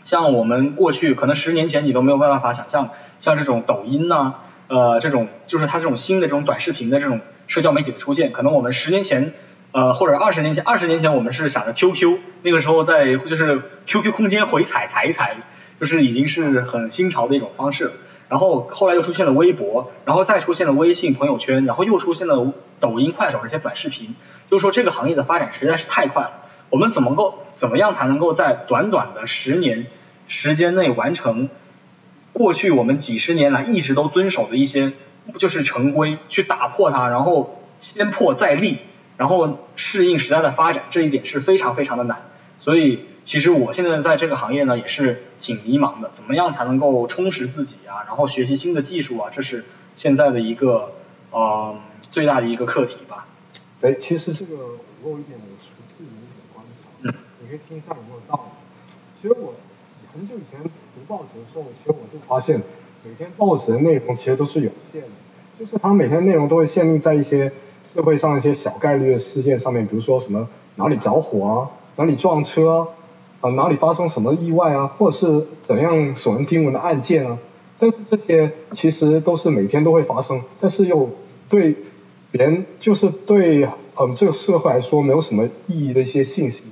[0.03, 4.33] 像我们过去可能十年前你都没有办法想象，像这种抖音呐，
[4.67, 9.33] 呃，这种就是它这种新的这种短视频的这种社交媒体的出现，可能我们十年前
[9.71, 15.37] 呃或者二十年前，二十年前我们是想着 QQ，那个时候在就是 QQ 空间回踩踩一踩，
[15.83, 17.91] 就是已经是很新潮的一种方式。
[18.29, 24.15] 然后后来又出现了微博，然后再出现了微信朋友圈，然后又出现了抖音、快手这些短视频。
[24.49, 26.31] 就是说这个行业的发展实在是太快了，
[26.69, 29.87] 我们怎么够怎么样才能够在短短的十年
[30.29, 31.49] 时间内完成
[32.31, 34.93] 过去我们几十年来一直都遵守的一些
[35.37, 38.77] 就是成规，去打破它，然后先破再立，
[39.17, 42.29] 然后适应时代的发展，这一点是非常非常的难。
[42.57, 49.63] 所以其实我现在在这个行业呢也是挺迷茫的，怎么样才能够充实自己啊，然后学习新的技术啊，这是
[49.95, 50.91] 现在的一个
[51.31, 53.27] 呃最大的一个课题吧。
[53.81, 54.55] 哎，其实这个
[55.01, 59.21] 我有一点我熟自己的一点观察，你可以听一下有没有道理。
[59.21, 59.53] 其实我
[60.13, 60.69] 很久以前读
[61.07, 62.61] 报纸的时候，其实我就发现
[63.03, 65.07] 每天报纸的内容其实都是有限的，
[65.57, 67.53] 就是它每天内容都会限定在一些
[67.93, 71.71] 社会上一些小概率的事件上面，比如说什么哪里着火啊。
[71.95, 72.87] 哪里撞车啊？
[73.51, 74.87] 哪里发生什么意外啊？
[74.87, 77.37] 或者是怎样耸人听闻的案件啊？
[77.79, 81.09] 但是这些其实都是每天都会发生，但是又
[81.49, 81.75] 对
[82.31, 86.63] 别人就是对嗯这个社会来说没有什么意义的一些信息。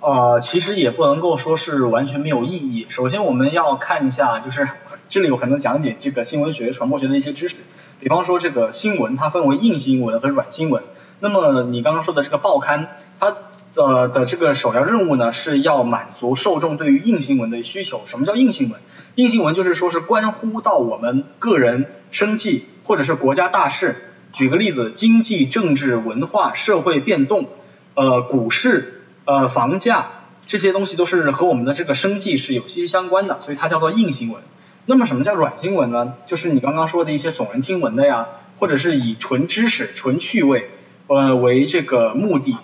[0.00, 2.86] 呃，其实也不能够说是完全没有意义。
[2.88, 4.66] 首先我们要看一下，就是
[5.10, 7.56] 这里我可能讲解这个新闻学、传播学的一些知识。
[7.98, 10.84] 比方说这个新闻它分为硬新闻和软新闻。
[11.18, 13.36] 那么你刚刚说的这个报刊，它
[13.74, 18.02] 呃的这个首要任务呢，是要满足受众对于硬新闻的需求。
[18.06, 18.80] 什么叫硬新闻？
[19.14, 23.96] 硬新闻就是说是关乎到我们个人生计或者是国家大事。
[24.32, 27.48] 举个例子，经济、政治、文化、社会变动，
[27.94, 30.10] 呃，股市、呃，房价
[30.46, 34.42] 这些东西都是和我们的这个生计是有息息相关的，所以它叫做硬新闻。
[34.86, 36.14] 那么什么叫软新闻呢？
[36.26, 38.28] 就是你刚刚说的一些耸人听闻的呀，
[38.58, 40.70] 或者是以纯知识、纯趣味
[41.08, 42.56] 呃为这个目的。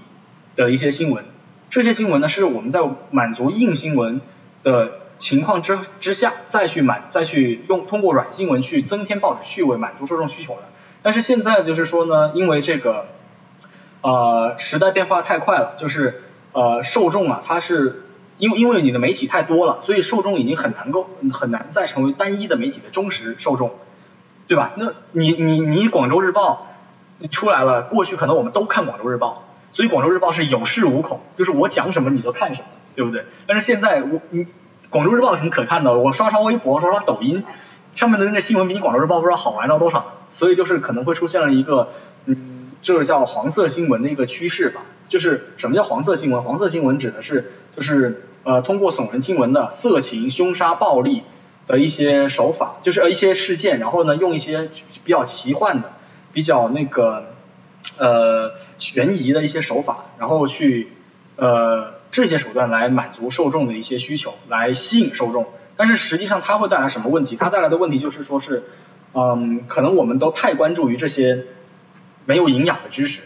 [0.57, 1.25] 的一些新闻，
[1.71, 4.21] 这些新闻呢是我们在满足硬新闻
[4.63, 10.63] 的情况之之下，再去满再去用通过软新闻去增添报纸趣味，满足受众需求的。
[11.03, 13.07] 但是现在就是说呢，因为这个
[14.01, 18.03] 呃时代变化太快了，就是呃受众啊，它是
[18.39, 23.73] 因为因为你的媒体太多了，所以受众已经很难够很难再成为单一的媒体的忠实受众，
[24.49, 24.73] 对吧？
[24.77, 26.67] 那你你你广州日报
[27.31, 29.45] 出来了，过去可能我们都看广州日报。
[29.73, 33.25] 所以广州日报是有恃无恐，就是我讲什么你都看什么，对不对？
[33.47, 34.47] 但是现在我你
[34.91, 35.97] 广州日报有什么可看的？
[35.99, 37.45] 我刷刷微博，刷刷抖音，
[37.93, 40.15] 上面的那个新闻比你广州日报不知道好玩到多少。
[40.29, 41.91] 所以就是可能会出现了一个
[42.25, 44.83] 嗯这个叫黄色新闻的一个趋势吧。
[45.09, 46.43] 就是什么叫黄色新闻？
[46.43, 51.23] 黄色新闻指的是就是呃通过耸人听闻的色情、凶杀、暴力
[51.69, 54.69] 的一些手法，就是呃一些事件，然后呢用一些
[55.05, 55.93] 比较奇幻的、
[56.33, 57.27] 比较那个
[57.99, 60.93] 呃悬疑的一些手法，然后去
[61.37, 65.47] 呃这些手段来满足受众的一些需求，来吸引受众。
[65.77, 67.37] 但是实际上它会带来什么问题？
[67.37, 68.65] 它带来的问题就是说是
[69.13, 71.45] 嗯可能我们都太关注于这些
[72.25, 73.23] 没有营养的知识，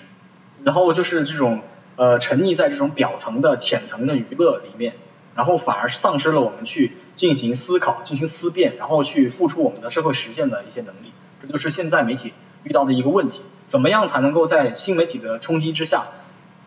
[0.64, 1.62] 然后就是这种。
[1.96, 4.94] 呃，沉溺在这种表层的浅层的娱乐里面，
[5.34, 11.12] 然后反而丧失了我们去进行思考、进行思辨，然后去付出我们的社会实践的一些能力。
[11.42, 12.32] 这就是现在媒体
[12.62, 13.42] 遇到的一个问题。
[13.70, 16.08] 怎么样才能够在新媒体的冲击之下，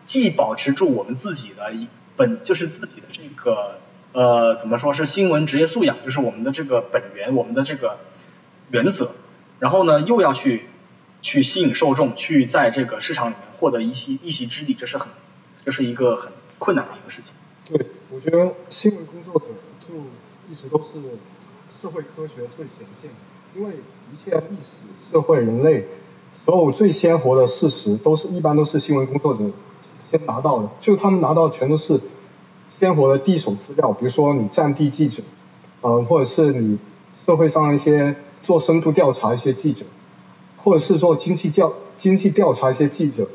[0.04, 1.86] 既保持住我们自己的一
[2.16, 3.78] 本，就是自己的这个
[4.12, 7.98] 呃，怎么说是新闻职业素养，就是我们的这个本源，我们的这个
[8.70, 9.12] 原则，
[9.58, 10.64] 然后呢，又要去
[11.20, 15.10] 去吸引受众，去在这个市场里面获得一席一席之地，这是很。
[15.66, 17.32] 这是一个很困难的一个事情。
[17.66, 19.46] 对，我觉得新闻工作者
[19.80, 19.94] 就
[20.50, 20.88] 一直都是
[21.80, 23.10] 社会科学最前线，
[23.56, 23.76] 因为
[24.12, 25.86] 一切历史、社会、人类
[26.36, 29.44] 所有最鲜活的事实，都是一般都是新闻工作者
[30.10, 32.00] 先拿到的，就他们拿到全都是
[32.70, 35.22] 鲜活的第一手资料，比如说你战地记者，
[35.80, 36.78] 呃，或者是你
[37.24, 39.86] 社会上一些做深度调查一些记者，
[40.62, 43.28] 或者是做经济调经济调查一些记者。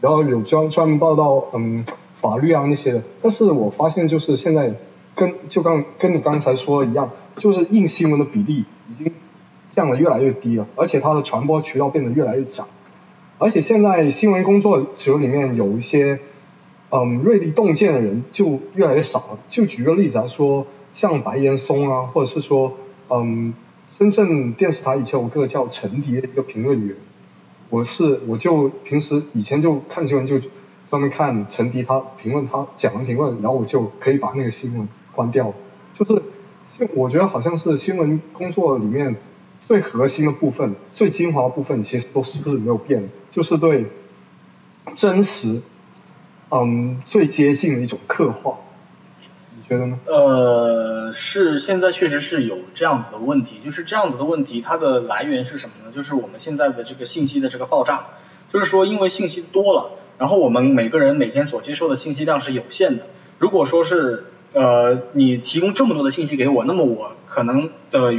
[0.00, 1.82] 然后有专专门报道，嗯，
[2.14, 3.02] 法律啊那些的。
[3.22, 4.74] 但是我发现就是现在
[5.14, 9.10] 跟就刚跟你刚才说的一样，就是硬新闻的比例已经
[9.74, 12.64] 降得越来越低了，而且它的传播渠道变得越来越窄。
[13.38, 16.20] 而且现在新闻工作者里面有一些
[16.90, 19.38] 嗯锐利洞见的人就越来越少了。
[19.48, 22.74] 就举个例子来说，像白岩松啊，或者是说
[23.10, 23.52] 嗯
[23.88, 26.96] 深圳电视台以前有个叫陈迪的一个评论员。
[27.70, 30.38] 我是我就平时以前就看新闻就
[30.88, 35.52] 专门看陈迪他评论他讲完评论，然后我就可以把那个新闻关掉。
[35.92, 36.22] 就是
[36.94, 39.16] 我觉得好像是新闻工作里面
[39.66, 43.86] 最核心的部分、最精华的部分，其实都是没有变，就是对
[44.94, 45.62] 真实
[46.50, 48.58] 嗯最接近的一种刻画。
[49.56, 49.98] 你觉得呢？
[50.04, 55.92] 呃，是现在确实是有这样子的问题，就是这样子的问题，它的来源是什么呢？
[55.92, 58.04] 就是我们现在的这个信息的这个爆炸，
[58.52, 63.06] 就是说因为信息多了，然后我们每个人每天所接受的信息量是有限的。
[63.38, 68.12] 如果说是呃你提供这么多的信息给我，那么我可能的，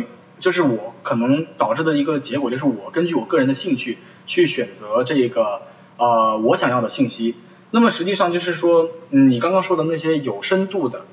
[0.46, 5.64] 就是我可能导致的一个结果就是我根据我个人的兴趣去选择这个
[5.98, 7.34] 呃我想要的信息。
[7.72, 11.08] 那么实际上就是说，你刚刚说的那些有深度的。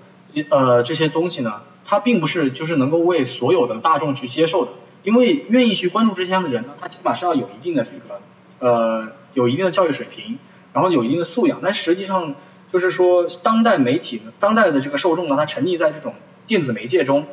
[0.51, 8.21] 呃，这些东西呢，它并不是就是能够为所有的大众去接受的，因为愿意去关注这些的人呢，他起码是要有一定的这个
[8.59, 10.38] 呃，有一定的教育水平，
[10.75, 11.61] 然后有一定的素养。
[11.62, 12.35] 但实际上
[12.71, 16.14] 就是说，当代媒体呢，当代的这个受众呢，他沉溺在这种
[16.47, 17.27] 电子媒介中，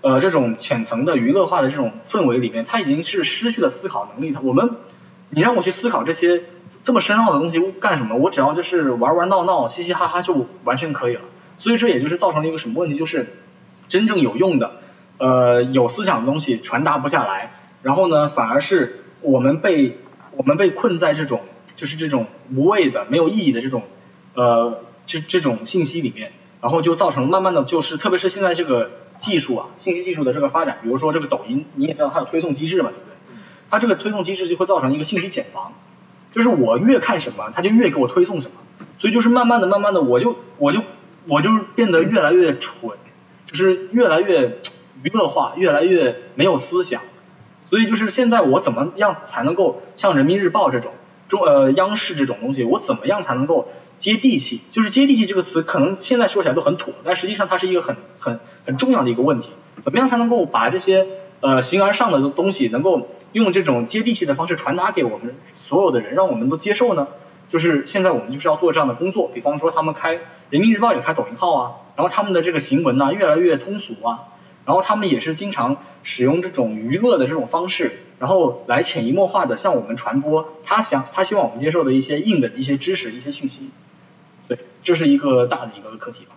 [0.00, 4.32] 呃，这种浅层的娱乐化的这种氛围里面，他已经是失去了思考能力。
[4.32, 4.76] 他我们，
[5.30, 6.44] 你让我去思考这些
[6.82, 8.16] 这么深奥的东西干什么？
[8.16, 11.22] 我只要就是玩玩闹闹，嘻嘻哈哈就完全可以了。
[11.56, 13.34] 所以这也就是造成了一个什么问题，就是
[13.88, 14.76] 真正有用的，
[15.18, 19.98] 呃，有思想的东西传达不下来，然后呢，反而是我们被
[20.36, 21.42] 我们被困在这种
[21.74, 23.82] 就是这种无谓的、没有意义的这种
[24.34, 33.14] 呃这这种信息里面，然后就造成慢慢的就是，特别是现在这个技术啊，信息技术的这个发展，比如说这个抖音，你也知道它有推送机制嘛，对不对？
[33.70, 35.72] 它这个推送机制就会造成一个信息茧房，
[36.34, 40.82] 就是我越看什么，它就越给我推送什么，所以就是慢慢的、慢慢的，我就我就。
[41.30, 42.92] 我就变得越来越蠢，
[43.44, 44.60] 就是越来越
[45.02, 47.02] 娱乐化，越来越没有思想。
[47.68, 50.92] 所以就是现在我怎么样才能够像人民日报这种
[51.26, 53.68] 中呃央视这种东西，我怎么样才能够
[53.98, 54.60] 接地气？
[54.70, 59.50] 就是接地气这个词可能现在说起来都很土，但实际上它是一个很很很重要的一个问题。
[59.76, 61.06] 怎么样才能够把这些
[61.40, 67.08] 呃形而上的东西能够用这种接地气的方式传达给我们所有的人，让我们都接受呢？
[67.48, 70.20] 就是现在我们就是要做这样的工作，比方说他们开
[70.50, 74.24] 人民日报也开抖音号啊，然后他们的这个行文呢越来越通俗啊，
[74.66, 83.70] 然后他们也是经常使用这种娱乐的这种方式，然后来潜移默化的向我们传播他想他希望我们接受的一些硬的一些知识一些信息，
[84.88, 86.36] 这是一个大的一个课题吧。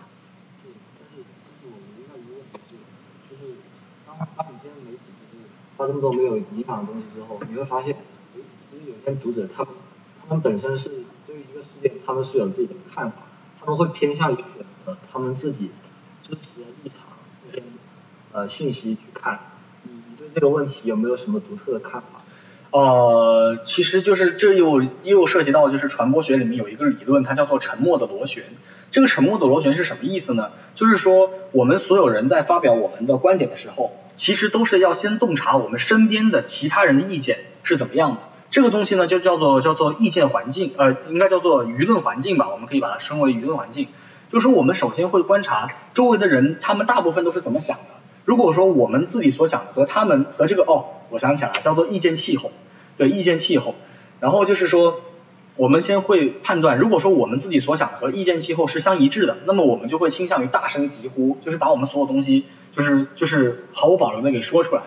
[0.62, 2.76] 对，但是但是我们遇到一个问题
[3.26, 3.54] 是，就是
[4.06, 5.48] 当当一些媒体就是
[5.78, 7.96] 发这么多没有影响的东西之后，你会发现，
[8.70, 9.72] 其实有些读者他们。
[10.28, 10.90] 他们本身是
[11.26, 13.22] 对于一个事件，他们是有自己的看法，
[13.58, 15.70] 他们会偏向于选择他们自己
[16.22, 16.98] 支持的立场
[17.50, 17.62] 这些
[18.32, 19.40] 呃信息去看。
[19.84, 22.21] 你对这个问题有没有什么独特的看法？
[22.72, 28.44] 呃，其实就是这又又涉及到就是传播学里面有一个理论，它叫做沉默的螺旋。
[28.90, 30.52] 这个沉默的螺旋是什么意思呢？
[30.74, 38.20] 就是说我们所有人在发表我们的观点的时候，其实都是要先洞察我们身边的其他人的意见是怎么样的。
[38.50, 43.88] 这个东西呢，就叫做叫做意见环境，呃，应该叫做舆论环境吧，我们可以把它称为舆论环境。
[44.30, 47.91] 就是说我们首先会观察周围的人，他们大部分都是怎么想的。
[48.24, 52.50] 如果说我们自己所想的和他们和这个哦，我想起来，叫做意见气候，
[52.96, 53.74] 对，意见气候。
[54.20, 55.00] 然后就是说，
[55.56, 64.82] 我们先会判断，如果说我们自己所想的和意见气候是相一致的，那么我们就会倾向于大声疾呼，就是把我们所有东西，就是就是毫无保留的给说出来。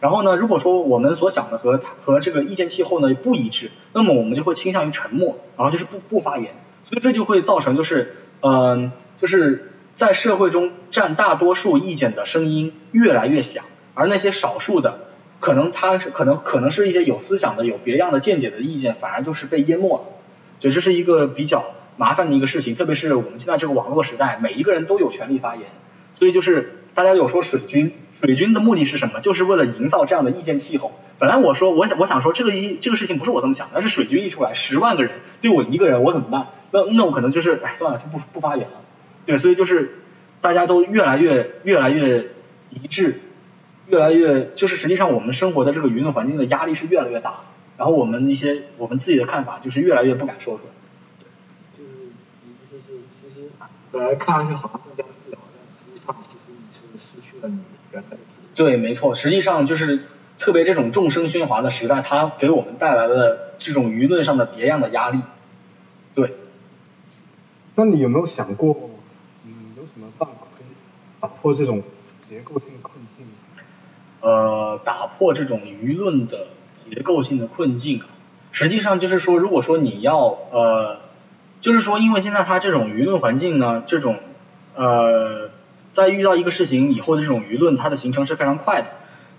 [0.00, 6.54] 然后呢，如果说我们所想的和和这个意见气候呢不一致，那么我们就会倾向于沉默，然后就是不不发言。
[6.82, 13.64] 所以这就会造成就是嗯，就是在社会中占大多数意见的声音越来越响，
[13.94, 15.06] 而那些少数的
[15.40, 20.04] 可能他是可能可能是一些有思想的、有别样的见解的意见，反而就是被淹没了。
[20.60, 21.64] 对，这是一个比较
[21.96, 25.66] 麻烦的一个事情，特别是我们现在这个网络时代，每一个人都有权利发言，
[26.14, 27.92] 所以就是大家有说水军。
[28.22, 29.20] 水军的目的是什么？
[29.20, 30.92] 就是为了营造这样的意见气候。
[31.18, 36.46] 本来我说，我想我想说这个一这个事情不是我这么想，但是水军一出来，十万个人对我一个人，我怎么办？
[36.70, 38.80] 那那我可能就是哎算了，就不不发言了。
[39.26, 39.98] 对，所以就是
[40.40, 42.30] 大家都越来越越来越
[42.70, 43.20] 一致，
[43.86, 47.40] 越来越就是实际上我们生活的这个舆论环境的压力是越来越大，
[47.78, 50.70] 然后我们一些我们自己的看法就是越来越不敢说出来。
[51.76, 51.90] 就是
[52.70, 53.48] 就是其实
[53.90, 56.52] 本来看上去好像更加自由，但实际上其实
[56.92, 57.58] 你是失去了你。
[58.54, 60.06] 对，没错，实际上就是
[60.38, 65.20] 特别这种众生喧哗的时代，它给我们带来了这种舆论上的别样的压力。
[66.14, 66.34] 对。
[67.76, 68.90] 那你有没有想过，
[71.24, 71.82] 打破这种
[72.28, 73.26] 结构性困境？
[74.20, 76.48] 呃，打破这种舆论的
[76.90, 78.02] 结构性的困境，
[78.52, 81.00] 实际上就是说，如果说你要呃，
[81.62, 84.18] 就是说，因为现在它这种舆论环境呢，这种
[84.74, 85.48] 呃。
[85.92, 88.88] 在遇到一个事情以后的这种舆论，它的形成是非常快的。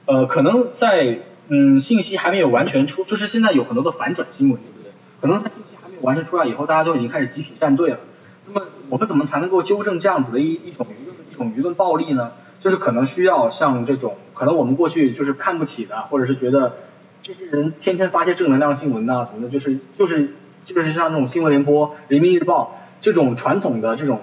[0.05, 1.19] 呃，可能在
[1.49, 4.91] 嗯信息还没有完全出，就是现在有很多的反转新闻，对不对？
[5.19, 7.99] 可能在信息还没有完全出来以后，大家都已经开始集体站队了。
[8.47, 12.31] 那么我们怎么才能够纠正这样子的一一种舆论这种舆论暴力呢？
[12.61, 16.77] 就是可能需要像这种，可能我们过去就是看不起的，或者是觉得
[17.21, 20.29] 这些人天天发些正能量新闻呐，怎么的，就是就是
[20.63, 24.21] 就是像这种新闻联播、人民日报这种传统的这种。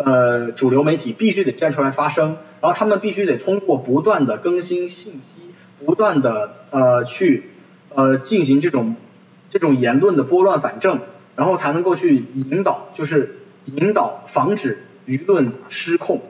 [0.00, 5.40] 呃，主流媒体必须得站出来发声，然后他们必须得通过不断的更新信息，
[5.84, 7.50] 不断的呃去
[7.92, 8.94] 呃进行这种
[9.50, 11.00] 这种言论的拨乱反正，
[11.34, 16.22] 然后才能够去引导，就是引导防止舆论失控。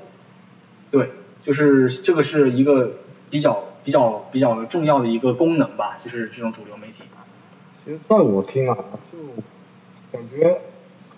[0.91, 1.11] 对，
[1.43, 2.93] 就是这个是一个
[3.31, 7.05] 比较比较比较重要的一个功能吧，就是这种主流媒体。
[7.85, 8.77] 其实在我听啊，
[9.13, 9.19] 就
[10.13, 10.61] 感觉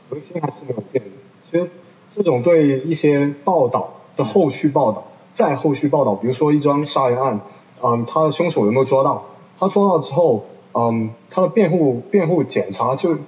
[0.09, 1.05] 核心还是没有变，
[1.51, 1.71] 其实。
[2.13, 7.41] 这种对一些报道的后续报道，再后续报道，比如说一桩杀人案，
[7.81, 9.27] 嗯，他的凶手有没有抓到？
[9.61, 13.19] 他抓到之后，嗯，他的辩护辩护检查就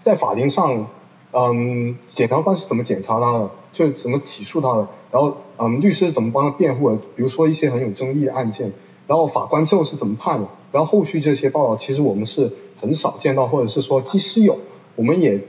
[0.00, 0.86] 在法庭上，
[1.32, 6.96] 嗯，检察官是怎么检查他的，就怎么起诉他的，然后嗯，律师怎么帮他辩护的？
[7.16, 8.72] 比如说一些很有争议的案件，
[9.06, 10.48] 然后法官最后是怎么判的？
[10.72, 14.58] 然后后续这些报道，其实我们是很少见到，或者是说即使有，
[14.96, 15.40] 我们也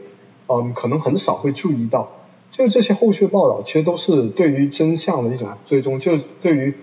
[0.47, 2.09] 嗯可能很少会注意到。
[2.51, 6.73] 就这些后续报道，其实都是对于真相的一种追踪，就对于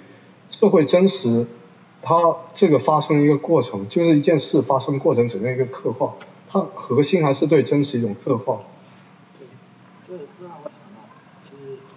[0.50, 1.46] 社会真实，
[2.00, 6.14] 它这个发生一个过程，就是一件事发生过程整个一个刻画，
[6.48, 8.60] 它核心还是对真实一种刻画。
[9.38, 9.46] 对，
[10.06, 10.77] 这这让我想到，其实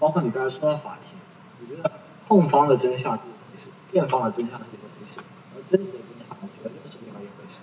[0.01, 1.13] 包括你刚才说到法庭，
[1.61, 1.91] 我觉得
[2.27, 5.19] 控方的真相是一回事，辩方的真相是一回事，
[5.53, 7.59] 而真实的真相，我觉得是另外一回事。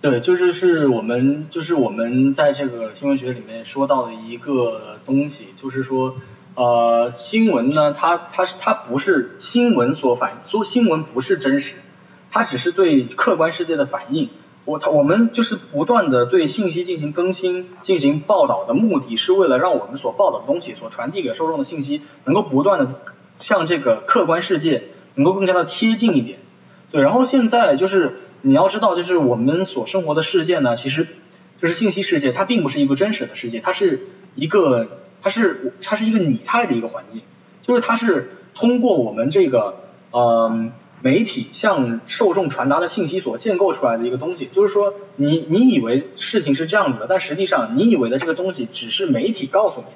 [0.00, 6.16] 对，就是是我们就是我们在这个新闻学里面说到的一个东西，就是说
[6.56, 11.76] 呃新闻呢，它它是它不是新闻所反，说新闻不是真实，
[12.32, 14.28] 它只是对客观世界的反应。
[14.68, 23.00] 我它我们就是不断的对信息进行更新、进行报道的目的是为了让我们所报道的东西、所传递给受众的信息能够不断的
[23.36, 26.38] 向这个客观世界能够更加的贴近一点。
[26.90, 28.20] 对，然后现在就是。
[28.40, 31.08] 你要知道，就是我们所生活的世界呢，其实
[31.60, 34.06] 就是信息世界，它并不是一个真实的世界，它是
[34.36, 34.86] 一个，
[35.22, 37.22] 它是它是一个拟态的一个环境，
[37.62, 39.80] 就是它是通过我们这个
[40.12, 40.70] 呃
[41.02, 44.48] 媒体向受众传达的信息所建构出来的一个东西。
[44.52, 49.86] 就是说，你你以为事情是这样子的，但实际上你以为的这个东西只是媒体告诉你，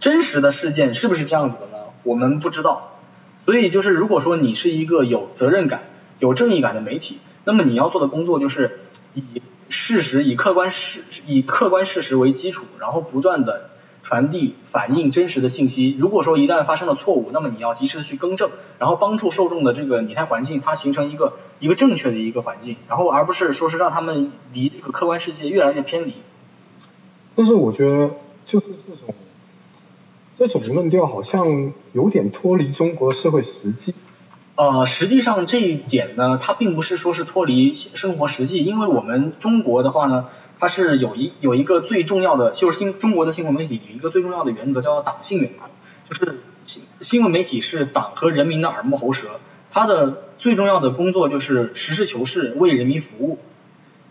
[0.00, 1.84] 真实的事件是不是这样子的呢？
[2.02, 2.98] 我们不知道。
[3.44, 5.84] 所以就是如果说你是一个有责任感、
[6.18, 7.18] 有正义感的媒体。
[7.46, 8.80] 那么你要做的工作就是
[9.12, 13.68] 以事实、以客观事、以客观事实为基础，然后不断的
[14.04, 15.96] 传递、反映真实的信息。
[15.98, 26.14] 如果说一旦发生了错误，那么你要及时的去更正，然后帮助受众的这个拟态环境它形成一个一个正确的一个环境，然后而不是说是让他们离这个客观世界越来越偏离。
[27.34, 28.10] 但是我觉得
[28.46, 29.14] 就是这种
[30.38, 33.94] 这种论调好像有点脱离中国社会实际。
[34.56, 40.26] 呃，实际上这一点呢，它并不是说是脱离生活实际，因为我们中国的话呢，
[40.64, 45.66] 它是有一有一个最重要的，就是新中国的新闻媒体有一个最重要的原则叫做党性原则，
[46.08, 49.40] 就是新新闻媒体是党和人民的耳目喉舌，
[49.70, 53.38] 它的最重要的工作就是实事求是，为人民服务。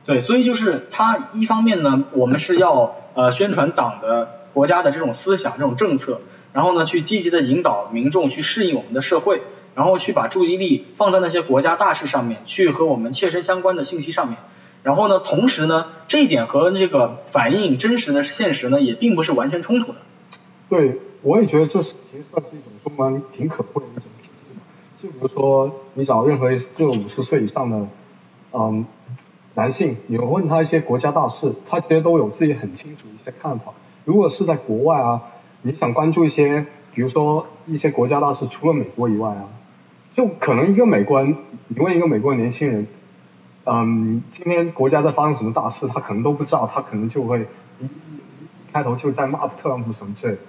[0.05, 6.21] 对，所以就是它一方面呢，我们是要呃宣传党的国家的这种思想、这种政策，
[6.53, 9.41] 然后呢去积极的引导民众去适应我们的社会。
[9.75, 14.37] 然后去把注意力放在那些国家大事上面，去和我们切身相关的信息上面。
[14.83, 19.99] 然后呢，同时呢，这一点和这个反映真实的现实呢，也并不是完全冲突的。
[20.69, 25.07] 对，我也觉得这是其实算是一种中国挺可贵的一种品质。
[25.07, 27.87] 就比如说，你找任何一个五十岁以上的
[28.51, 28.85] 嗯
[29.55, 33.73] 男性，你问他一些国家大事，他其实都有自己很清楚一些看法。
[34.05, 35.21] 如果是在国外啊，
[35.61, 39.47] 你想关注一些，比如说一些国家大事，除了美国以外啊。
[40.15, 41.35] 就可能一个美国人，
[41.69, 42.85] 你问一个美国年轻人，
[43.65, 47.47] 嗯，今天国家在发生什么大事，他可能都不知道，他可能就会
[47.79, 47.85] 一
[48.73, 50.39] 开头就在骂特朗普什么之类的。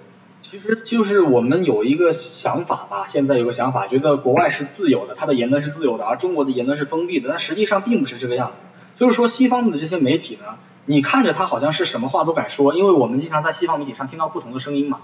[0.41, 8.63] 其实就是我们有一个想法吧，现在有个想法，觉得国外是自由的，他的言论是自由的，而中国的言论是封闭的，但实际上并不是这个样子。
[8.97, 14.99] 就是说西方的这些媒体呢，你看着他好像是什么话都敢说，因为我们经常在西方媒体上听到不同的声音嘛。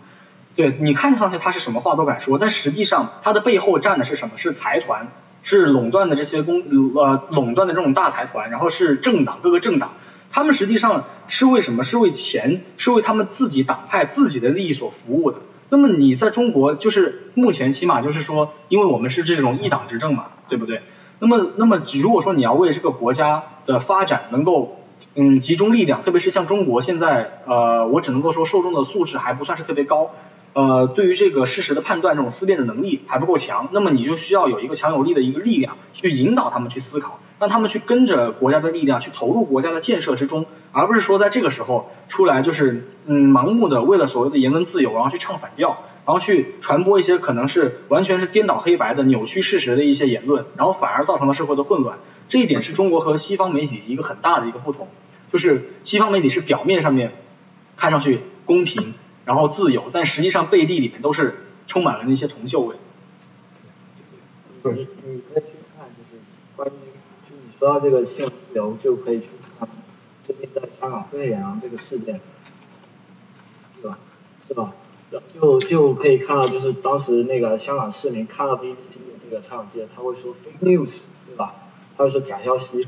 [0.55, 4.37] 对你看上去他是什么话都敢说，但实际上他的背后站的是什么？
[4.37, 5.07] 是财团，
[5.43, 6.63] 是垄断的这些公
[6.95, 9.93] 呃垄断的这种大财团，然后是政党，各个政党，
[10.31, 11.83] 他们实际上是为什么？
[11.83, 15.37] 是为钱，是为他们自己党派自己的利益所服务的。
[15.69, 20.81] 那么你在中国就是目前起码就是说，因为我们是这种一党执政嘛，对不对？
[21.19, 24.79] 那么那么如果说你要为这个国家的发展能够
[25.15, 30.11] 嗯集中力量，特别是像中国现在呃我只能够说受众的素质还不算是特别高。
[30.53, 51.99] 呃，对于这个事实的判断，这种思辨的能力还不够强，那么你就需要有一个强有力的一个力量去引导他们去思考，让他们去跟着国家的力量去投入国家的建设之中，而不是说在这个时候出来就是嗯盲目的为了所谓的言论自由，然后去唱反调，然后去传播一些可能是完全是颠倒黑白的扭曲事实的一些言论，然后反而造成了社会的混乱。
[52.27, 54.89] 这一点是中国和西方媒体一个很大的一个不同，
[55.31, 57.13] 就是西方媒体是表面上面
[57.77, 58.93] 看上去公平。
[59.31, 62.75] 然后自由，但实际上背地里面都是充满了那些铜臭味。
[64.65, 64.71] 你
[65.05, 66.19] 你可以去看，就是
[66.57, 66.71] 关于
[67.29, 69.27] 就你说到这个新闻自由，就可以去
[69.57, 69.69] 看
[70.27, 72.19] 最近在香港飞扬这个事件，
[73.81, 73.97] 对吧？
[74.49, 74.73] 是吧？
[75.33, 81.55] 就就可以看到，就是当时那个香港市民看到 BBC 的这个采访记者，他会说 fake news，对吧？
[81.95, 82.85] 他会说假消息，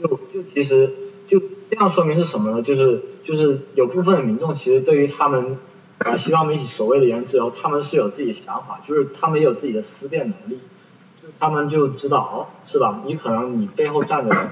[0.00, 0.90] 就就其实
[1.26, 1.38] 就
[1.68, 2.62] 这样说明是什么呢？
[2.62, 5.58] 就是就是有部分民众其实对于他们。
[6.04, 10.60] 啊，西方媒体所谓的言论自由，他们是有自己的想法，就是他们也有自己的思辨能力，
[11.22, 12.36] 就他们就知道，哦，
[12.66, 13.02] 是吧？
[13.06, 14.50] 你可能你背后站的，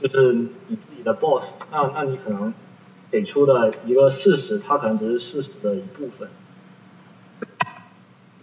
[0.00, 0.32] 就是
[0.68, 2.52] 你自己的 boss，那那你可能
[3.10, 6.28] 给出的一个事实，它可能只是事实的一部分。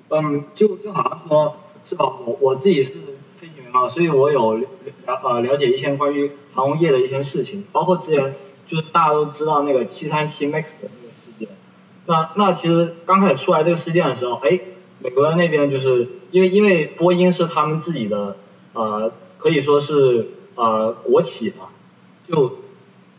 [0.10, 2.06] 嗯，就就好像说，是吧？
[2.26, 2.94] 我我自己是
[3.36, 4.68] 飞行员嘛，所以我有了
[5.24, 8.34] 呃了解一些关于航空业的一些事情，包括之前
[8.66, 10.90] 就是大家都知道那个七三七 MAX 的。
[12.10, 14.60] 那那其实刚开始出来这个事件的时候，哎，
[14.98, 18.36] 美国的那边就是因为因为波音是他们自己的
[18.74, 21.68] 呃可以说是呃国企嘛，
[22.28, 22.58] 就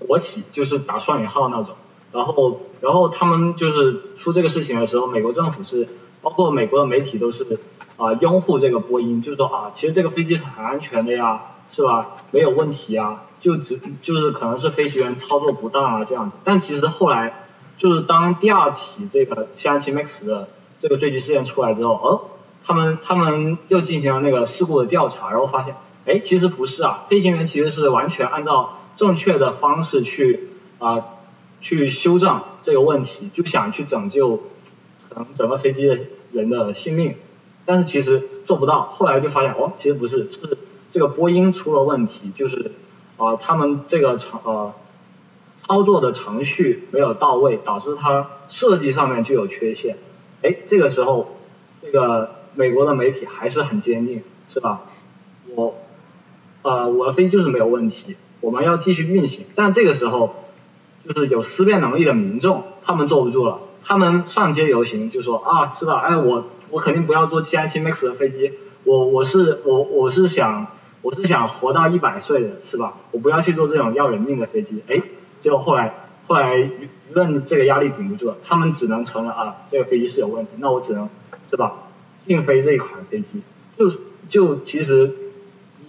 [0.01, 1.77] 国企就是打双引号那种，
[2.11, 5.87] 然后然后他们就是出这个事情的时候，美国政府是
[6.21, 7.61] 包括美国的媒体都是
[7.97, 12.17] 啊拥护这个波音，就是说啊其实这个飞机很安全的呀，是吧？
[12.33, 17.45] 没有问题啊，就只就是可能是飞行员操作不当啊这样子，但其实后来。
[17.81, 22.21] 就是当第二起这个七三七 MAX 的这个坠机事件出来之后，哦，
[22.63, 31.07] 他们他们又进行了那个事故的调查，然后发现，哎，其实不是啊，飞行员其实是完全按照正确的方式去啊
[31.63, 34.37] 去修正这个问题，就想去拯救
[35.09, 35.97] 可能整个飞机的
[36.33, 37.17] 人的性命，
[37.65, 40.59] 但是其实做不到，后来就发现，哦，其实不是，是
[40.91, 42.73] 这个波音出了问题，就是
[43.17, 44.75] 啊他们这个厂呃。
[45.71, 49.99] 操作的程序没有到位，导致它设计上面就有缺陷。
[50.43, 51.37] 哎，这个时候，
[51.81, 54.81] 这个美国的媒体还是很坚定，是吧？
[55.55, 55.77] 我
[56.63, 59.47] 呃，我的飞机就是没有问题，我们要继续运行。
[59.55, 60.35] 但这个时候，
[61.07, 66.01] 就是有思辨能力的民众，他们坐不住了，他们上街游行，就说啊，是吧？
[66.01, 70.67] 哎，我我肯定不要坐七三七 MAX 的飞机，我我是我我是想
[71.03, 72.95] 我是想活到一百岁的，是吧？
[73.13, 74.83] 我不要去坐这种要人命的飞机。
[74.89, 75.01] 哎，
[75.41, 75.95] 结果后来
[76.27, 81.09] 后来舆论这个压力顶不住了，他们只能承认啊，这个飞机是有问题，那我只能
[81.49, 81.89] 是吧，
[82.19, 83.43] 禁飞这一款飞机。
[83.77, 83.91] 就
[84.29, 85.17] 就其实。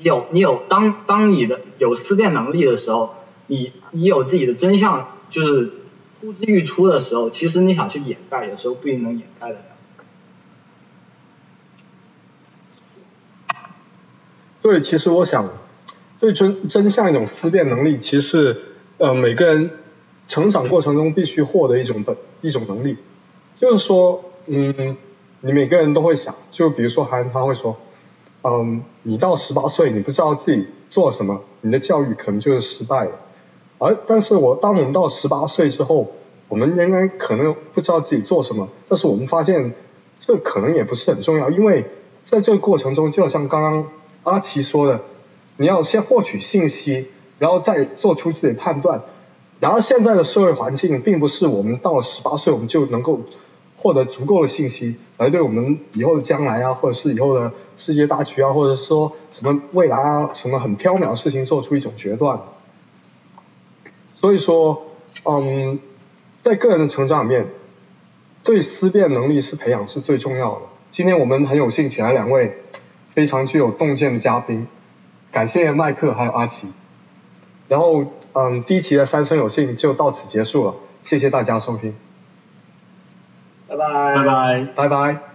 [0.04, 3.14] 有你有当当你的有思辨能力的时候，
[3.46, 5.74] 你你有自己的真相就是
[6.20, 9.62] 呼之欲出的时候，其实你想去掩盖，有时候不一定能掩盖得了。
[14.64, 15.52] 对，其实我想
[16.20, 18.71] 对真真相一种思辨能力，其实
[19.02, 19.72] 呃每个人
[20.28, 22.98] 成长过程中必须获得一种本一种能力，
[23.58, 24.96] 就是说嗯
[25.42, 27.78] 你每个人都会想，就比如说韩他会说。
[28.44, 33.12] 嗯，你到十八岁，你不知道自己做什么，你的教育可能就是失败了。
[33.78, 36.12] 而但是我当我们到十八岁之后，
[36.48, 39.76] 我们仍然可能不知道自己做什么，但是我们发现
[40.20, 41.86] 这可能也不是很重要，因为
[42.26, 43.92] 在这个过程中，就像刚刚
[44.24, 45.02] 阿奇说的，
[45.58, 47.10] 你要先获取信息，
[47.42, 49.02] 然后再做出自己的判断。
[49.60, 53.22] 然而现在的社会环境并不是我们到了十八岁我们就能够。
[53.84, 62.42] 获得足够的信息来对我们以后的将来啊，或者是以后的世界大局啊，或者说什么未来啊，什么很缥缈的事情做出一种决断。
[64.14, 64.84] 所以说，
[65.26, 65.80] 嗯，
[66.44, 67.48] 在个人的成长里面，
[68.44, 70.62] 对思辨能力是培养是最重要的。
[70.92, 72.58] 今天我们很有幸请来两位
[73.16, 74.68] 非常具有洞见的嘉宾，
[75.32, 76.68] 感谢麦克还有阿奇。
[77.72, 78.04] 然后，
[78.34, 81.96] 嗯，第一期的三生有幸就到此结束了，谢谢大家收听。
[83.70, 85.31] 拜拜，拜拜，拜拜。